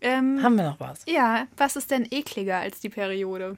[0.00, 1.00] Ähm, haben wir noch was?
[1.06, 3.56] ja, was ist denn ekliger als die Periode?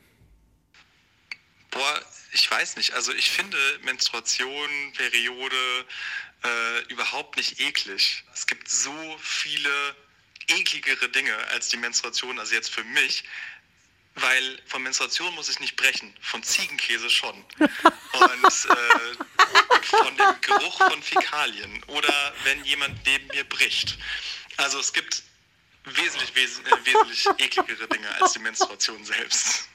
[2.33, 2.93] Ich weiß nicht.
[2.93, 5.87] Also ich finde Menstruation, Periode
[6.45, 8.25] äh, überhaupt nicht eklig.
[8.33, 9.97] Es gibt so viele
[10.49, 13.25] ekligere Dinge als die Menstruation, also jetzt für mich.
[14.17, 17.45] Weil von Menstruation muss ich nicht brechen, von Ziegenkäse schon.
[17.59, 23.99] Und äh, von dem Geruch von Fäkalien oder wenn jemand neben mir bricht.
[24.57, 25.23] Also es gibt
[25.85, 29.69] wesentlich, wes äh, wesentlich ekligere Dinge als die Menstruation selbst.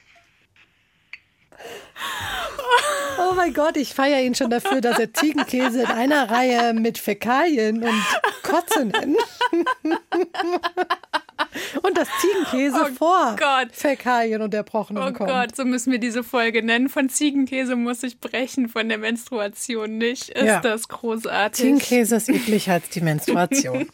[3.17, 6.97] Oh mein Gott, ich feiere ihn schon dafür, dass er Ziegenkäse in einer Reihe mit
[6.97, 8.03] Fäkalien und
[8.43, 9.17] Kotze nennt.
[11.83, 13.69] Und das Ziegenkäse Oh vor Gott.
[13.71, 15.29] Fäkalien und Erbrochenen Oh kommt.
[15.29, 16.89] Gott, so müssen wir diese Folge nennen.
[16.89, 20.29] Von Ziegenkäse muss ich brechen, von der Menstruation nicht.
[20.29, 20.59] Ist Ja.
[20.59, 21.63] das großartig.
[21.63, 23.87] Ziegenkäse ist ekliger als die Menstruation.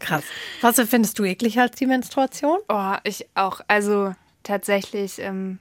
[0.00, 0.24] Krass.
[0.60, 2.58] Was findest du ekliger als die Menstruation?
[2.68, 3.60] Oh, ich auch.
[3.68, 5.58] Also tatsächlich, ähm,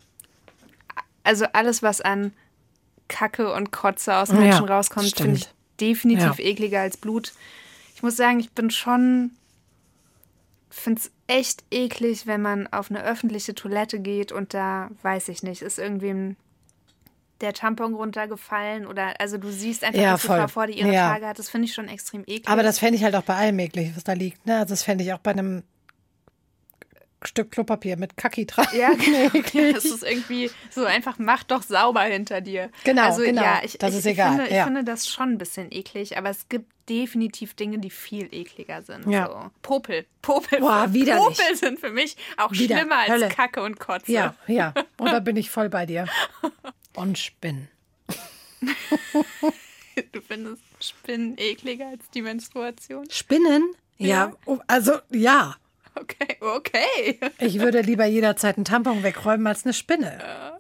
[1.23, 2.33] also alles, was an
[3.07, 5.21] Kacke und Kotze aus Ja, Menschen rauskommt, stimmt.
[5.21, 6.45] finde ich definitiv Ja.
[6.45, 7.33] ekliger als Blut.
[7.95, 9.31] Ich muss sagen, ich bin schon,
[10.69, 15.43] finde es echt eklig, wenn man auf eine öffentliche Toilette geht und da, weiß ich
[15.43, 16.36] nicht, ist irgendwem
[17.41, 20.27] der Tampon runtergefallen oder, also du siehst einfach, Ja, dass die.
[20.27, 21.09] Frau vor dir ihre Ja.
[21.13, 21.39] Tage hat.
[21.39, 22.47] Das finde ich schon extrem eklig.
[22.47, 24.45] Aber das fände ich halt auch bei allem eklig, was da liegt.
[24.45, 24.57] Ne?
[24.59, 25.63] Also das fände ich auch bei einem
[27.27, 28.67] Stück Klopapier mit Kaki dran.
[28.73, 29.73] Ja, genau.
[29.73, 32.69] das ist irgendwie so einfach, mach doch sauber hinter dir.
[32.83, 33.41] Genau, also, genau.
[33.41, 34.31] Ja, ich, das ich, ist egal.
[34.33, 34.59] Ich finde, ja.
[34.59, 38.81] ich finde das schon ein bisschen eklig, aber es gibt definitiv Dinge, die viel ekliger
[38.81, 39.09] sind.
[39.09, 39.27] Ja.
[39.27, 39.51] So.
[39.62, 40.05] Popel.
[40.21, 40.59] Popel.
[40.59, 41.38] Boah, widerlich.
[41.38, 42.77] Popel sind für mich auch Wieder.
[42.77, 43.29] schlimmer als Hölle.
[43.29, 44.12] Kacke und Kotze.
[44.12, 44.73] ja, ja.
[44.97, 46.07] Und da bin ich voll bei dir.
[46.95, 47.67] Und Spinnen.
[50.12, 53.09] Du findest Spinnen ekliger als die Menstruation?
[53.09, 53.73] Spinnen?
[53.97, 54.33] Ja, Ja.
[54.45, 55.55] oh, also ja.
[55.95, 57.19] Okay, okay.
[57.39, 60.60] Ich würde lieber jederzeit einen Tampon wegräumen als eine Spinne.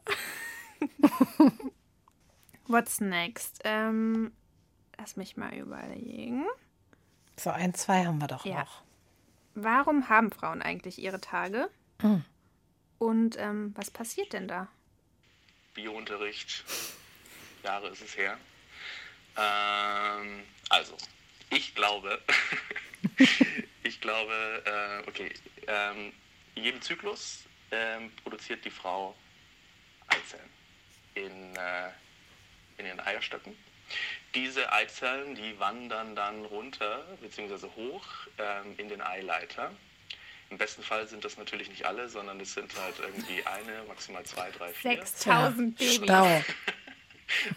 [2.67, 3.59] What's next?
[3.63, 4.31] Ähm,
[4.97, 6.45] lass mich mal überlegen.
[7.37, 8.59] So ein, zwei haben wir doch Ja.
[8.61, 8.81] noch.
[9.55, 11.69] Warum haben Frauen eigentlich ihre Tage?
[12.01, 12.23] Hm.
[12.99, 14.67] Und ähm, was passiert denn da?
[15.73, 16.63] Biounterricht.
[17.63, 18.37] Jahre ist es her.
[19.37, 20.95] Ähm, also,
[21.49, 22.19] ich glaube,
[24.03, 25.33] glaube, äh, okay,
[25.67, 26.13] ähm,
[26.55, 29.15] jedem Zyklus ähm, produziert die Frau
[30.07, 30.49] Eizellen
[31.15, 31.89] in, äh,
[32.77, 33.57] in ihren Eierstöcken.
[34.35, 37.67] Diese Eizellen, die wandern dann runter bzw.
[37.75, 38.05] hoch
[38.37, 39.71] ähm, in den Eileiter.
[40.49, 44.23] Im besten Fall sind das natürlich nicht alle, sondern es sind halt irgendwie eine, maximal
[44.23, 44.97] zwei, drei, vier.
[44.97, 46.03] 6000 Ja, Babys.
[46.03, 46.43] Stau.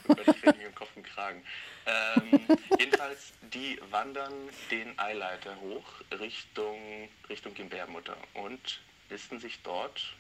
[0.09, 1.45] Oh Gott, ich werde mir im Kopf und Kragen.
[1.87, 2.41] Ähm,
[2.79, 4.33] jedenfalls, die wandern
[4.71, 5.85] den Eileiter hoch
[6.19, 10.15] Richtung, Richtung Gebärmutter und listen sich dort,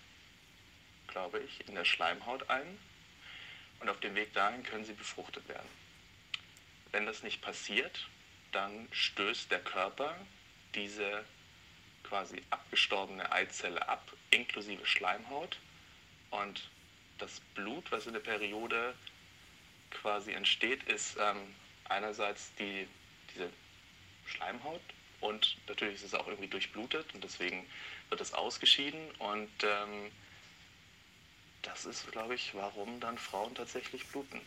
[1.08, 2.78] glaube ich, in der Schleimhaut ein.
[3.80, 5.68] Und auf dem Weg dahin können sie befruchtet werden.
[6.92, 8.08] Wenn das nicht passiert,
[8.52, 10.16] dann stößt der Körper
[10.74, 11.24] diese
[12.04, 15.58] quasi abgestorbene Eizelle ab, inklusive Schleimhaut.
[16.30, 16.70] Und
[17.18, 18.94] das Blut, was in der Periode
[20.00, 21.38] quasi entsteht, ist ähm,
[21.88, 22.86] einerseits die,
[23.34, 23.48] diese
[24.26, 24.80] Schleimhaut
[25.20, 27.64] und natürlich ist es auch irgendwie durchblutet und deswegen
[28.10, 30.10] wird es ausgeschieden und ähm,
[31.62, 34.40] das ist, glaube ich, warum dann Frauen tatsächlich bluten.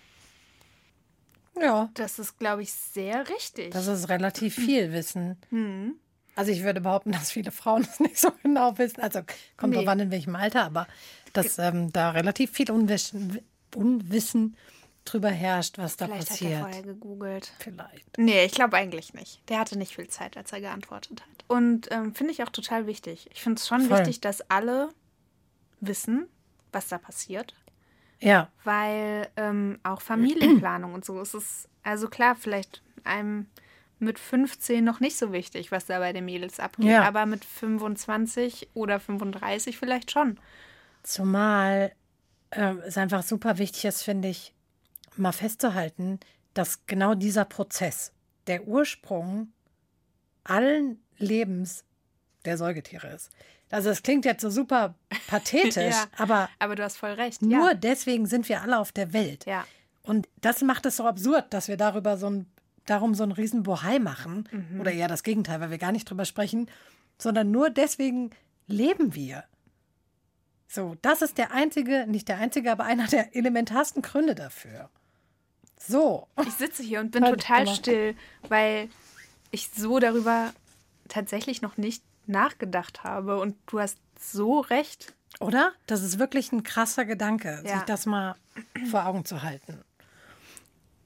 [1.60, 3.72] Ja, Das ist, glaube ich, sehr richtig.
[3.72, 5.38] das ist relativ viel Wissen.
[5.50, 5.96] Hm.
[6.36, 9.02] Also ich würde behaupten, dass viele Frauen das nicht so genau wissen.
[9.02, 9.22] Also
[9.58, 9.80] kommt Nee.
[9.80, 10.88] drauf an, in welchem Alter, aber
[11.34, 13.42] dass ähm, da relativ viel Unwissen,
[13.76, 14.56] Unwissen
[15.12, 16.60] drüber herrscht, was da Vielleicht hat er passiert.
[16.62, 17.52] vorher gegoogelt.
[17.60, 18.18] Vielleicht.
[18.18, 19.42] Nee, ich glaube eigentlich nicht.
[19.50, 21.46] Der hatte nicht viel Zeit, als er geantwortet hat.
[21.48, 23.30] Und ähm, finde ich auch total wichtig.
[23.34, 24.00] Ich finde es schon Voll.
[24.00, 24.90] wichtig, dass alle
[25.82, 26.28] wissen,
[26.72, 27.54] was da passiert.
[28.22, 33.46] Ja, Weil ähm, auch Familienplanung und so ist es, also klar, vielleicht einem
[33.98, 37.04] mit 15 noch nicht so wichtig, was da bei den Mädels abgeht, Ja.
[37.04, 40.38] aber mit 25 oder 35 vielleicht schon.
[41.04, 41.94] zumal
[42.52, 44.54] ähm, es einfach super wichtig ist, finde ich,
[45.20, 46.20] mal festzuhalten,
[46.54, 48.12] dass genau dieser Prozess
[48.48, 49.52] der Ursprung
[50.44, 51.84] allen Lebens
[52.46, 53.30] der Säugetiere ist.
[53.72, 54.96] Also es klingt jetzt so super
[55.28, 56.06] pathetisch, Ja.
[56.18, 57.42] aber Aber du hast voll recht.
[57.42, 57.74] nur ja.
[57.76, 59.46] deswegen sind wir alle auf der Welt.
[59.46, 59.66] Ja.
[60.02, 62.48] Und das macht es so absurd, dass wir darüber so ein,
[62.86, 64.50] darum so einen riesen Bohai machen.
[64.52, 64.80] Mhm.
[64.82, 66.70] Oder eher das Gegenteil, weil wir gar nicht drüber sprechen,
[67.20, 68.32] sondern nur deswegen
[68.66, 69.44] leben wir.
[70.68, 74.90] So, das ist der einzige, nicht der einzige, aber einer der elementarsten Gründe dafür.
[75.80, 76.28] So.
[76.46, 78.16] Ich sitze hier und bin Halt, total still,
[78.50, 78.90] weil
[79.52, 80.54] ich so darüber
[81.08, 83.40] tatsächlich noch nicht nachgedacht habe.
[83.40, 85.14] Und du hast so recht.
[85.40, 85.72] Oder?
[85.88, 87.76] Das ist wirklich ein krasser Gedanke, Ja.
[87.78, 88.36] sich das mal
[88.92, 89.82] vor Augen zu halten.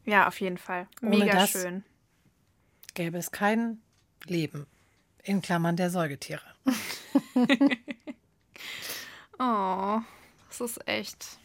[0.06, 0.88] Ja, auf jeden Fall.
[1.02, 1.84] Mega schön.
[2.94, 3.82] Gäbe es kein
[4.26, 4.68] Leben.
[5.24, 6.42] In Klammern der Säugetiere.
[9.40, 10.00] Oh,
[10.50, 11.38] das ist echt.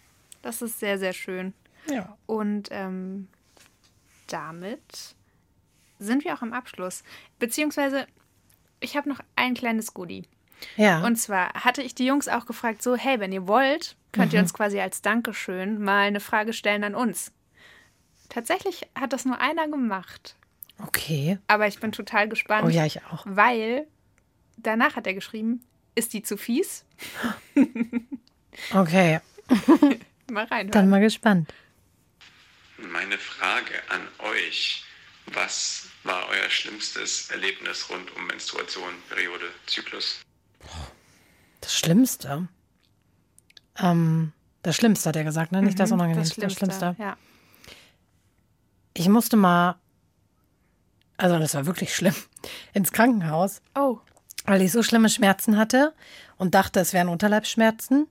[0.43, 1.55] Das ist sehr, sehr schön.
[1.91, 2.17] Ja.
[2.27, 3.29] Und ähm,
[4.27, 5.15] damit
[5.99, 7.03] sind wir auch am Abschluss.
[7.39, 8.07] Beziehungsweise,
[8.81, 10.25] ich habe noch ein kleines Goodie.
[10.77, 11.05] Ja.
[11.05, 14.37] Und zwar hatte ich die Jungs auch gefragt, so, hey, wenn ihr wollt, könnt Mhm.
[14.37, 17.33] ihr uns quasi als Dankeschön mal eine Frage stellen an uns.
[18.29, 20.37] Tatsächlich hat das nur einer gemacht.
[20.85, 21.39] okay.
[21.49, 22.65] Aber ich bin total gespannt.
[22.67, 23.25] Oh ja, ich auch.
[23.27, 23.87] Weil
[24.57, 25.61] danach hat er geschrieben,
[25.95, 26.85] ist die zu fies?
[28.75, 29.21] Okay.
[30.31, 30.71] Mal rein.
[30.71, 31.53] Dann mal gespannt.
[32.79, 34.85] Meine Frage an euch,
[35.27, 40.21] was war euer schlimmstes Erlebnis rund um Menstruation, Periode, Zyklus?
[41.61, 42.49] Das Schlimmste.
[43.79, 45.61] Ähm, das Schlimmste hat er gesagt, ne?
[45.63, 46.97] Nicht das Unangenehmste, Mhm, das das Schlimmste.
[46.99, 47.17] Ja.
[48.95, 49.77] Ich musste mal,
[51.17, 52.15] also das war wirklich schlimm,
[52.75, 53.99] ins Krankenhaus, Oh,
[54.45, 55.95] weil ich so schlimme Schmerzen hatte
[56.37, 58.07] und dachte, es wären Unterleibsschmerzen.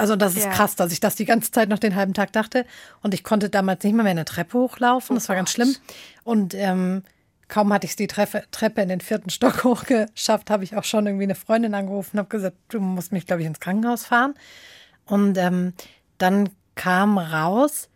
[0.00, 0.50] Also das ist Ja.
[0.50, 2.64] krass, dass ich das die ganze Zeit noch den halben Tag dachte.
[3.02, 5.14] Und ich konnte damals nicht mal mehr eine Treppe hochlaufen.
[5.14, 5.54] Oh das war ganz Gott.
[5.54, 5.76] schlimm.
[6.24, 7.02] Und ähm,
[7.48, 11.06] kaum hatte ich die Treppe, Treppe in den vierten Stock hochgeschafft, habe ich auch schon
[11.06, 14.34] irgendwie eine Freundin angerufen und habe gesagt, du musst mich, glaube ich, ins Krankenhaus fahren.
[15.04, 15.74] Und ähm,
[16.18, 17.88] dann kam raus,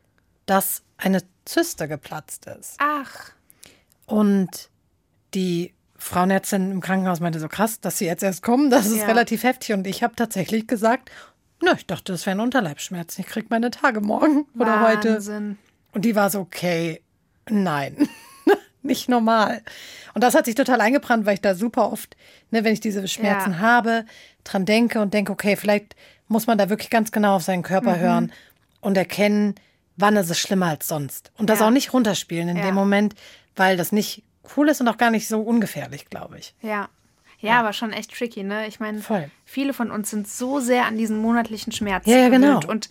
[0.47, 2.77] dass eine Zyste geplatzt ist.
[2.79, 3.31] Ach.
[4.07, 4.69] Und
[5.35, 9.07] die Frauenärztin im Krankenhaus meinte so krass, dass sie jetzt erst kommen, das ist Ja.
[9.07, 9.73] relativ heftig.
[9.75, 11.11] Und ich habe tatsächlich gesagt,
[11.63, 13.23] na, ich dachte, das wären Unterleibsschmerzen.
[13.25, 15.21] Ich krieg meine Tage morgen oder heute.
[15.93, 17.01] Und die war so, okay,
[17.49, 18.09] nein,
[18.83, 19.63] nicht normal.
[20.15, 22.17] Und das hat sich total eingebrannt, weil ich da super oft,
[22.51, 23.59] ne, wenn ich diese Schmerzen Ja.
[23.61, 24.05] habe,
[24.43, 25.95] dran denke und denke, okay, vielleicht
[26.29, 27.65] muss man da wirklich ganz genau auf seinen Mhm.
[27.65, 28.33] Körper hören
[28.81, 29.55] und erkennen,
[29.97, 31.31] wann ist es schlimmer als sonst.
[31.39, 31.67] Und das Ja.
[31.67, 32.63] auch nicht runterspielen in Ja.
[32.65, 33.15] dem Moment,
[33.57, 34.23] weil das nicht
[34.57, 36.55] cool ist und auch gar nicht so ungefährlich, glaube ich.
[36.61, 36.89] Ja.
[37.45, 38.67] Ja, aber schon echt tricky, ne?
[38.67, 39.03] Ich meine,
[39.45, 42.61] viele von uns sind so sehr an diesen monatlichen Schmerzen Ja, ja, genau.
[42.67, 42.89] Und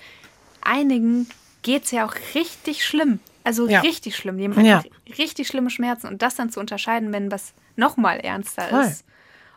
[0.61, 1.27] einigen
[1.61, 3.19] geht es ja auch richtig schlimm.
[3.43, 3.81] Also Ja.
[3.81, 4.37] richtig schlimm.
[4.37, 4.83] Die haben Ja.
[5.17, 6.07] richtig schlimme Schmerzen.
[6.07, 8.81] Und das dann zu unterscheiden, wenn was nochmal ernster Voll.
[8.85, 9.05] ist.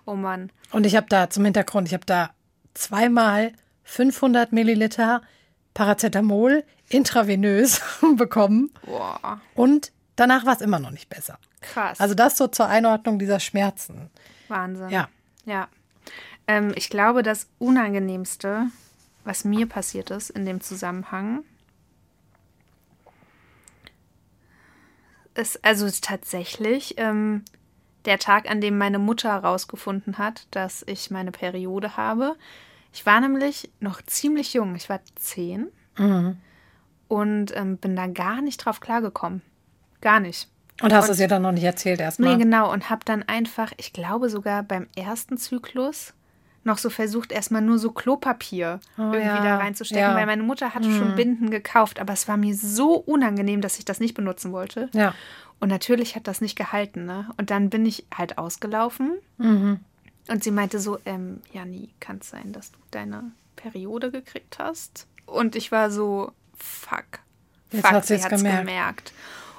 [0.05, 0.51] Oh Mann.
[0.73, 2.31] Und ich habe da zum Hintergrund, ich habe da
[2.75, 3.53] zweimal
[3.85, 5.23] 500 Milliliter
[5.75, 7.81] Paracetamol intravenös
[8.17, 11.39] bekommen Boah, und danach war es immer noch nicht besser.
[11.61, 12.01] krass.
[12.01, 14.11] Also das so zur Einordnung dieser Schmerzen.
[14.49, 14.91] Wahnsinn.
[14.91, 15.09] Ja.
[15.45, 15.69] Ja.
[16.47, 18.67] Ähm, ich glaube, das Unangenehmste,
[19.25, 21.43] was mir passiert ist in dem Zusammenhang,
[25.35, 27.45] ist also tatsächlich ähm,
[28.05, 32.37] der Tag, an dem meine Mutter herausgefunden hat, dass ich meine Periode habe.
[32.93, 34.75] Ich war nämlich noch ziemlich jung.
[34.77, 35.69] Ich war zehn
[37.09, 39.43] und ähm, bin da gar nicht drauf klargekommen.
[40.01, 40.49] Gar nicht.
[40.83, 42.37] Und hast es ihr dann noch nicht erzählt erstmal?
[42.37, 42.71] Nee, genau.
[42.73, 46.13] Und habe dann einfach, ich glaube sogar beim ersten Zyklus,
[46.65, 49.43] noch so versucht, erstmal nur so Klopapier irgendwie ja.
[49.43, 50.15] da reinzustecken, Ja.
[50.17, 53.85] weil meine Mutter hatte schon Binden gekauft, aber es war mir so unangenehm, dass ich
[53.85, 54.91] das nicht benutzen wollte.
[54.93, 55.15] Ja.
[55.61, 57.31] Und natürlich hat das nicht gehalten, ne?
[57.39, 59.79] Und dann bin ich halt ausgelaufen Mhm.
[60.29, 65.07] und sie meinte so, ähm, Jani, kann es sein, dass du deine Periode gekriegt hast?
[65.25, 67.21] Und ich war so, fuck.
[67.71, 68.59] Jetzt fuck, hat sie hat's gemerkt.
[68.67, 69.13] gemerkt.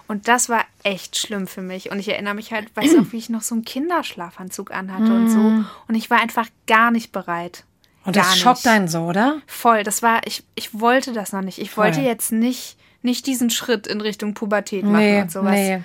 [0.07, 1.91] Und das war echt schlimm für mich.
[1.91, 5.29] Und ich erinnere mich halt, weiß auch, wie ich noch so einen Kinderschlafanzug anhatte und
[5.29, 5.39] so.
[5.87, 7.63] Und ich war einfach gar nicht bereit.
[7.65, 8.07] Mhm.
[8.07, 9.41] Und gar das schockt einen so, oder?
[9.47, 11.59] Voll, das war, ich, ich wollte das noch nicht.
[11.59, 11.85] Ich Voll.
[11.85, 15.51] wollte jetzt nicht, nicht diesen Schritt in Richtung Pubertät machen Nee, und sowas.
[15.51, 15.81] nee.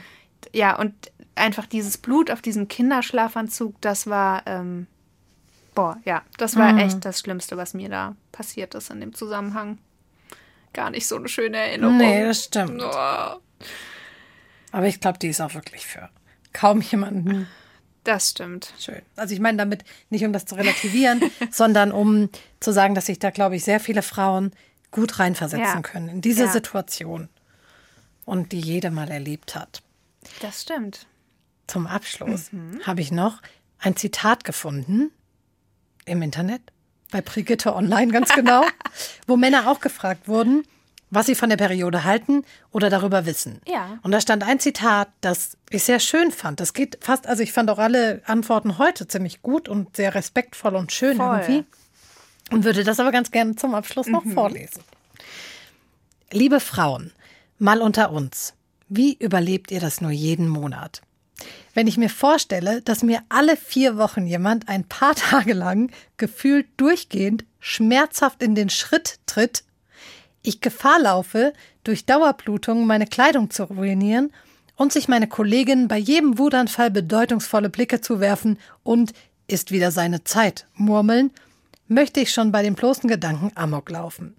[0.52, 0.94] Ja, und
[1.34, 4.86] einfach dieses Blut auf diesem Kinderschlafanzug, das war, ähm,
[5.74, 6.60] boah, ja, das Mhm.
[6.60, 9.78] war echt das Schlimmste, was mir da passiert ist in dem Zusammenhang.
[10.74, 11.96] Gar nicht so eine schöne Erinnerung.
[11.96, 12.80] Nee, das stimmt.
[12.84, 13.34] Oh,
[14.72, 16.08] Aber ich glaube, die ist auch wirklich für
[16.52, 17.46] kaum jemanden
[18.04, 18.72] das stimmt.
[18.80, 19.00] schön.
[19.14, 23.20] Also ich meine damit nicht, um das zu relativieren, sondern um zu sagen, dass sich
[23.20, 24.50] da, glaube ich, sehr viele Frauen
[24.90, 25.80] gut reinversetzen Ja.
[25.82, 26.50] können in diese Ja.
[26.50, 27.28] Situation
[28.24, 29.82] und die jede mal erlebt hat.
[30.40, 31.06] Das stimmt.
[31.68, 32.80] Zum Abschluss Mhm.
[32.84, 33.40] habe ich noch
[33.78, 35.12] ein Zitat gefunden
[36.04, 36.60] im Internet,
[37.12, 38.64] bei Brigitte Online ganz genau,
[39.28, 40.64] wo Männer auch gefragt wurden,
[41.12, 43.60] was sie von der Periode halten oder darüber wissen.
[43.68, 43.98] Ja.
[44.02, 46.58] Und da stand ein Zitat, das ich sehr schön fand.
[46.58, 50.74] Das geht fast, also ich fand auch alle Antworten heute ziemlich gut und sehr respektvoll
[50.74, 51.38] und schön Voll.
[51.38, 51.64] irgendwie.
[52.50, 54.82] Und würde das aber ganz gerne zum Abschluss noch vorlesen.
[56.30, 57.12] Liebe Frauen,
[57.58, 58.54] mal unter uns.
[58.88, 61.02] Wie überlebt ihr das nur jeden Monat?
[61.74, 66.68] Wenn ich mir vorstelle, dass mir alle vier Wochen jemand ein paar Tage lang gefühlt
[66.78, 69.64] durchgehend schmerzhaft in den Schritt tritt,
[70.42, 71.52] ich Gefahr laufe,
[71.84, 74.32] durch Dauerblutung meine Kleidung zu ruinieren
[74.76, 79.12] und sich meine Kollegin bei jedem Wutanfall bedeutungsvolle Blicke zu werfen und
[79.46, 81.30] ist wieder seine Zeit murmeln,
[81.88, 84.34] möchte ich schon bei dem bloßen Gedanken Amok laufen.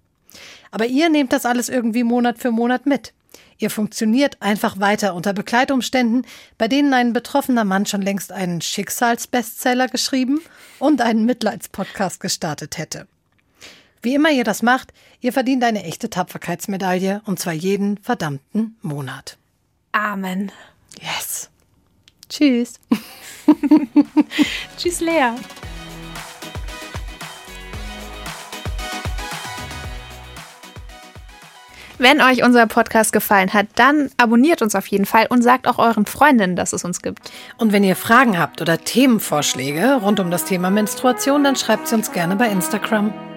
[0.70, 3.12] Aber ihr nehmt das alles irgendwie Monat für Monat mit.
[3.58, 6.26] Ihr funktioniert einfach weiter unter Begleitumständen,
[6.58, 10.40] bei denen ein betroffener Mann schon längst einen Schicksalsbestseller geschrieben
[10.80, 13.06] und einen Mitleidspodcast gestartet hätte.
[14.04, 14.92] Wie immer ihr das macht,
[15.22, 19.38] ihr verdient eine echte Tapferkeitsmedaille und zwar jeden verdammten Monat.
[19.92, 20.52] Amen.
[21.00, 21.48] Yes.
[22.28, 22.74] Tschüss.
[24.76, 25.30] Tschüss, Lea.
[31.96, 35.78] Wenn euch unser Podcast gefallen hat, dann abonniert uns auf jeden Fall und sagt auch
[35.78, 37.32] euren Freundinnen, dass es uns gibt.
[37.56, 41.94] Und wenn ihr Fragen habt oder Themenvorschläge rund um das Thema Menstruation, dann schreibt sie
[41.94, 43.33] uns gerne bei Instagram.